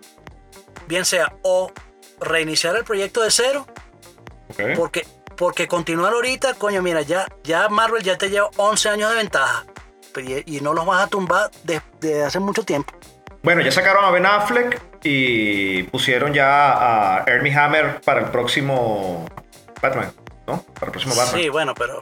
bien 0.86 1.04
sea, 1.04 1.36
o 1.42 1.72
reiniciar 2.20 2.76
el 2.76 2.84
proyecto 2.84 3.22
de 3.22 3.30
cero, 3.30 3.66
porque, 4.76 5.06
porque 5.36 5.68
continuar 5.68 6.12
ahorita, 6.14 6.54
coño, 6.54 6.80
mira, 6.80 7.02
ya, 7.02 7.26
ya 7.42 7.68
Marvel 7.68 8.02
ya 8.02 8.16
te 8.16 8.30
lleva 8.30 8.50
11 8.56 8.88
años 8.88 9.10
de 9.10 9.16
ventaja 9.16 9.66
y, 10.20 10.42
y 10.46 10.60
no 10.60 10.74
los 10.74 10.86
vas 10.86 11.04
a 11.04 11.06
tumbar 11.08 11.50
desde 11.64 12.24
hace 12.24 12.40
mucho 12.40 12.62
tiempo. 12.62 12.92
Bueno, 13.46 13.62
ya 13.62 13.70
sacaron 13.70 14.04
a 14.04 14.10
Ben 14.10 14.26
Affleck 14.26 14.80
y 15.04 15.84
pusieron 15.84 16.34
ya 16.34 17.18
a 17.18 17.24
Ernie 17.28 17.54
Hammer 17.54 18.00
para 18.00 18.20
el 18.20 18.26
próximo 18.32 19.24
Batman, 19.80 20.12
¿no? 20.48 20.62
Para 20.74 20.86
el 20.86 20.90
próximo 20.90 21.14
Batman. 21.14 21.40
Sí, 21.40 21.48
bueno, 21.48 21.72
pero. 21.74 22.00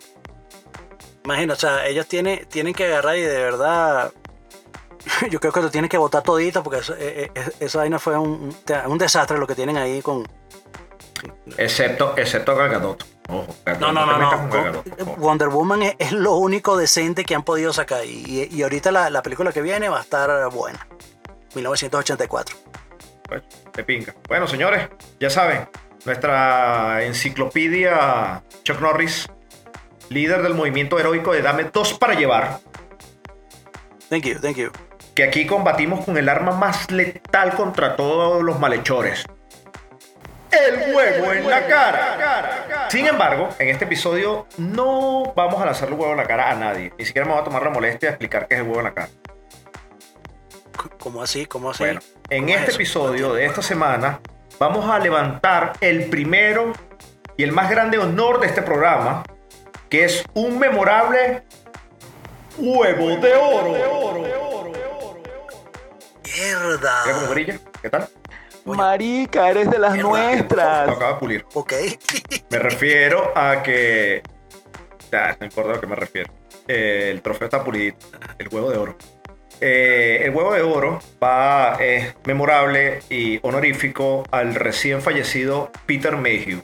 Imagina, 1.24 1.52
o 1.52 1.56
sea, 1.56 1.86
ellos 1.86 2.06
tienen, 2.06 2.46
tienen 2.46 2.72
que 2.72 2.86
agarrar 2.86 3.18
y 3.18 3.20
de 3.20 3.36
verdad. 3.42 4.12
Yo 5.30 5.38
creo 5.38 5.52
que 5.52 5.60
lo 5.60 5.70
tienen 5.70 5.90
que 5.90 5.98
votar 5.98 6.22
todito 6.22 6.62
porque 6.62 6.78
eso, 6.78 6.94
eh, 6.94 7.30
eh, 7.34 7.50
esa 7.60 7.78
vaina 7.78 7.98
fue 7.98 8.16
un, 8.16 8.56
un 8.86 8.98
desastre 8.98 9.36
lo 9.36 9.46
que 9.46 9.54
tienen 9.54 9.76
ahí 9.76 10.00
con. 10.00 10.26
Excepto, 11.58 12.14
excepto 12.16 12.56
Gal 12.56 12.96
Ojo, 13.28 13.46
Gal 13.64 13.80
No, 13.80 13.92
no, 13.92 14.06
no, 14.06 14.82
te 14.84 15.04
no. 15.04 15.16
Wonder 15.16 15.48
Woman 15.48 15.82
es, 15.82 15.96
es 15.98 16.12
lo 16.12 16.34
único 16.36 16.76
decente 16.76 17.24
que 17.24 17.34
han 17.34 17.42
podido 17.42 17.72
sacar. 17.72 18.04
Y, 18.04 18.48
y 18.50 18.62
ahorita 18.62 18.92
la, 18.92 19.10
la 19.10 19.22
película 19.22 19.52
que 19.52 19.62
viene 19.62 19.88
va 19.88 19.98
a 19.98 20.02
estar 20.02 20.50
buena. 20.50 20.86
1984. 21.54 22.56
Pues, 23.28 23.42
de 23.72 23.84
pinga. 23.84 24.14
Bueno, 24.28 24.46
señores, 24.46 24.88
ya 25.18 25.30
saben, 25.30 25.68
nuestra 26.04 27.02
enciclopedia 27.04 28.42
Chuck 28.64 28.80
Norris, 28.80 29.26
líder 30.10 30.42
del 30.42 30.54
movimiento 30.54 30.98
heroico 30.98 31.32
de 31.32 31.42
Dame 31.42 31.64
dos 31.64 31.94
para 31.94 32.14
llevar, 32.14 32.60
Thank 34.10 34.24
you, 34.24 34.38
thank 34.38 34.56
you. 34.56 34.70
que 35.14 35.24
aquí 35.24 35.46
combatimos 35.46 36.04
con 36.04 36.18
el 36.18 36.28
arma 36.28 36.52
más 36.52 36.90
letal 36.90 37.54
contra 37.54 37.96
todos 37.96 38.42
los 38.42 38.60
malhechores. 38.60 39.24
El 40.54 40.94
huevo 40.94 41.32
en 41.32 41.50
la 41.50 41.66
cara. 41.66 42.88
Sin 42.90 43.06
embargo, 43.06 43.48
en 43.58 43.68
este 43.68 43.84
episodio 43.84 44.46
no 44.58 45.32
vamos 45.34 45.60
a 45.60 45.66
lanzar 45.66 45.88
el 45.88 45.94
huevo 45.94 46.12
en 46.12 46.18
la 46.18 46.26
cara 46.26 46.50
a 46.50 46.54
nadie. 46.54 46.92
Ni 46.98 47.04
siquiera 47.04 47.26
me 47.26 47.32
voy 47.32 47.40
a 47.40 47.44
tomar 47.44 47.62
la 47.62 47.70
molestia 47.70 48.08
de 48.08 48.12
explicar 48.12 48.46
qué 48.46 48.54
es 48.54 48.60
el 48.60 48.66
huevo 48.66 48.80
en 48.80 48.84
la 48.84 48.94
cara. 48.94 49.08
¿Cómo 50.98 51.22
así? 51.22 51.46
¿Cómo 51.46 51.70
así? 51.70 51.84
Bueno, 51.84 52.00
en 52.30 52.44
¿Cómo 52.44 52.54
es 52.54 52.60
este 52.60 52.72
episodio 52.72 53.32
de 53.32 53.46
esta 53.46 53.62
semana 53.62 54.20
vamos 54.58 54.88
a 54.88 54.98
levantar 54.98 55.72
el 55.80 56.08
primero 56.08 56.72
y 57.36 57.42
el 57.42 57.52
más 57.52 57.70
grande 57.70 57.98
honor 57.98 58.40
de 58.40 58.46
este 58.46 58.62
programa, 58.62 59.24
que 59.88 60.04
es 60.04 60.24
un 60.34 60.58
memorable 60.58 61.42
huevo 62.58 63.08
de 63.16 63.34
oro. 63.34 63.74
Mierda. 66.24 67.02
¿qué 67.82 67.90
tal? 67.90 68.08
Marica, 68.64 69.50
eres 69.50 69.70
de 69.70 69.78
las 69.78 69.92
Mierda. 69.92 70.08
Lo 70.08 70.16
nuestras. 70.16 70.88
acabo 70.88 71.12
de 71.12 71.18
pulir. 71.20 71.46
Ok. 71.54 71.72
Me 72.50 72.58
refiero 72.58 73.32
a 73.36 73.62
que... 73.62 74.22
Ah, 75.12 75.36
no 75.38 75.46
importa 75.46 75.70
a 75.70 75.74
lo 75.74 75.80
que 75.80 75.86
me 75.86 75.94
refiero. 75.94 76.32
Eh, 76.66 77.10
el 77.12 77.22
trofeo 77.22 77.44
está 77.44 77.62
pulidito. 77.62 78.06
El 78.38 78.48
huevo 78.48 78.70
de 78.70 78.78
oro. 78.78 78.96
Eh, 79.60 80.22
el 80.24 80.30
huevo 80.34 80.52
de 80.52 80.62
oro 80.62 80.98
va, 81.22 81.76
es 81.76 82.14
memorable 82.24 83.00
y 83.08 83.38
honorífico 83.42 84.24
al 84.32 84.56
recién 84.56 85.00
fallecido 85.02 85.70
Peter 85.86 86.16
Mayhew. 86.16 86.62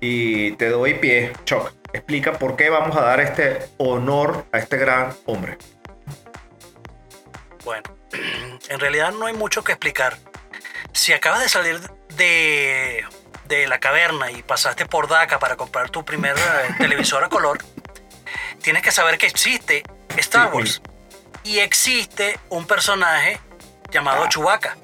Y 0.00 0.52
te 0.52 0.68
doy 0.68 0.94
pie, 0.94 1.32
Chuck. 1.44 1.72
Explica 1.92 2.34
por 2.34 2.54
qué 2.54 2.70
vamos 2.70 2.96
a 2.96 3.00
dar 3.00 3.20
este 3.20 3.58
honor 3.78 4.44
a 4.52 4.58
este 4.58 4.76
gran 4.76 5.12
hombre. 5.26 5.58
Bueno, 7.64 7.82
en 8.68 8.78
realidad 8.78 9.12
no 9.12 9.26
hay 9.26 9.34
mucho 9.34 9.64
que 9.64 9.72
explicar. 9.72 10.16
Si 10.94 11.12
acabas 11.12 11.40
de 11.42 11.48
salir 11.48 11.80
de, 12.16 13.04
de 13.46 13.66
la 13.66 13.78
caverna 13.80 14.30
y 14.30 14.42
pasaste 14.42 14.86
por 14.86 15.08
DACA 15.08 15.38
para 15.38 15.56
comprar 15.56 15.90
tu 15.90 16.04
primer 16.04 16.36
eh, 16.38 16.74
televisor 16.78 17.22
a 17.24 17.28
color, 17.28 17.58
tienes 18.62 18.82
que 18.82 18.90
saber 18.92 19.18
que 19.18 19.26
existe 19.26 19.82
Star 20.16 20.54
Wars. 20.54 20.80
Y 21.42 21.58
existe 21.58 22.38
un 22.48 22.66
personaje 22.66 23.38
llamado 23.90 24.22
Ah. 24.24 24.28
Chewbacca. 24.30 24.78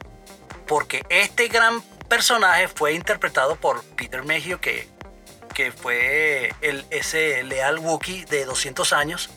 Porque 0.67 1.03
este 1.09 1.49
gran 1.49 1.81
personaje 2.09 2.69
fue 2.69 2.93
interpretado 2.93 3.57
por 3.57 3.83
Peter 3.97 4.23
Mayhew, 4.25 4.59
que, 4.61 4.87
que 5.55 5.73
fue 5.73 6.53
el, 6.61 6.85
ese 6.91 7.43
leal 7.45 7.79
Wookiee 7.79 8.25
de 8.27 8.45
200 8.45 8.93
años 8.93 9.31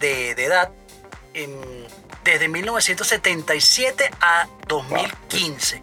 de, 0.00 0.34
de 0.34 0.44
edad. 0.44 0.70
en- 1.34 1.86
desde 2.24 2.48
1977 2.48 4.10
a 4.20 4.46
2015. 4.68 5.82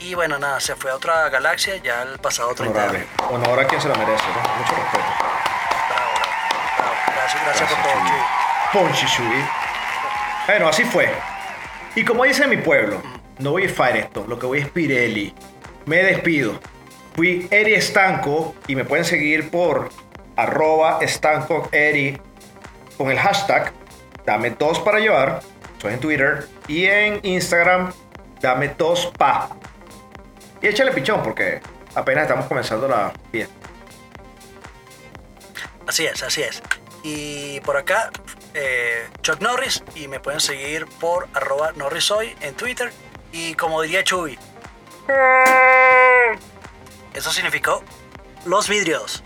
Y 0.00 0.14
bueno, 0.14 0.38
nada, 0.38 0.60
se 0.60 0.76
fue 0.76 0.90
a 0.90 0.96
otra 0.96 1.28
galaxia 1.30 1.76
ya 1.76 2.02
el 2.02 2.18
pasado 2.18 2.54
30 2.54 2.78
Honorable. 2.78 2.98
años. 2.98 3.30
Honor 3.30 3.60
a 3.60 3.66
quien 3.66 3.80
se 3.80 3.88
lo 3.88 3.94
merece, 3.94 4.24
¿no? 4.26 4.56
Mucho 4.56 4.74
respeto. 4.74 5.04
Bravo, 5.88 6.12
bravo, 6.16 6.34
bravo. 6.76 6.94
Gracias, 7.16 7.44
gracias 7.44 7.70
por 7.70 7.82
todo, 7.82 7.92
Chuy. 7.92 8.08
Chuy. 8.10 8.82
Ponchi 8.82 9.06
Chuy. 9.06 9.44
Bueno, 10.46 10.68
así 10.68 10.84
fue. 10.84 11.10
Y 11.94 12.04
como 12.04 12.24
dice 12.24 12.46
mi 12.46 12.58
pueblo, 12.58 13.02
no 13.38 13.52
voy 13.52 13.64
a 13.64 13.68
fire 13.68 13.96
esto, 13.96 14.24
lo 14.28 14.38
que 14.38 14.46
voy 14.46 14.58
es 14.58 14.68
Pirelli. 14.68 15.34
Me 15.86 16.02
despido. 16.02 16.60
Fui 17.14 17.48
Eri 17.50 17.74
Estanco 17.74 18.54
y 18.66 18.74
me 18.74 18.84
pueden 18.84 19.04
seguir 19.04 19.50
por 19.50 19.90
arroba 20.36 20.98
estanco 21.00 21.68
Eri 21.70 22.20
con 22.98 23.10
el 23.10 23.18
hashtag 23.18 23.72
dame 24.26 24.50
dos 24.50 24.80
para 24.80 24.98
llevar. 24.98 25.42
En 25.84 26.00
Twitter 26.00 26.48
y 26.66 26.86
en 26.86 27.20
Instagram 27.22 27.92
dame 28.40 28.74
dos 28.76 29.12
pa. 29.18 29.50
Y 30.62 30.68
échale 30.68 30.92
pichón 30.92 31.22
porque 31.22 31.60
apenas 31.94 32.22
estamos 32.22 32.46
comenzando 32.46 32.88
la 32.88 33.12
fiesta. 33.30 33.54
Así 35.86 36.06
es, 36.06 36.22
así 36.22 36.42
es. 36.42 36.62
Y 37.02 37.60
por 37.60 37.76
acá, 37.76 38.10
eh, 38.54 39.08
Chuck 39.20 39.40
Norris, 39.40 39.82
y 39.94 40.08
me 40.08 40.20
pueden 40.20 40.40
seguir 40.40 40.86
por 41.00 41.28
arroba 41.34 41.72
Norrisoy 41.72 42.34
en 42.40 42.54
Twitter. 42.54 42.90
Y 43.32 43.54
como 43.54 43.82
diría 43.82 44.02
Chuy, 44.04 44.38
eso 47.14 47.30
significó 47.30 47.82
los 48.46 48.68
vidrios. 48.68 49.22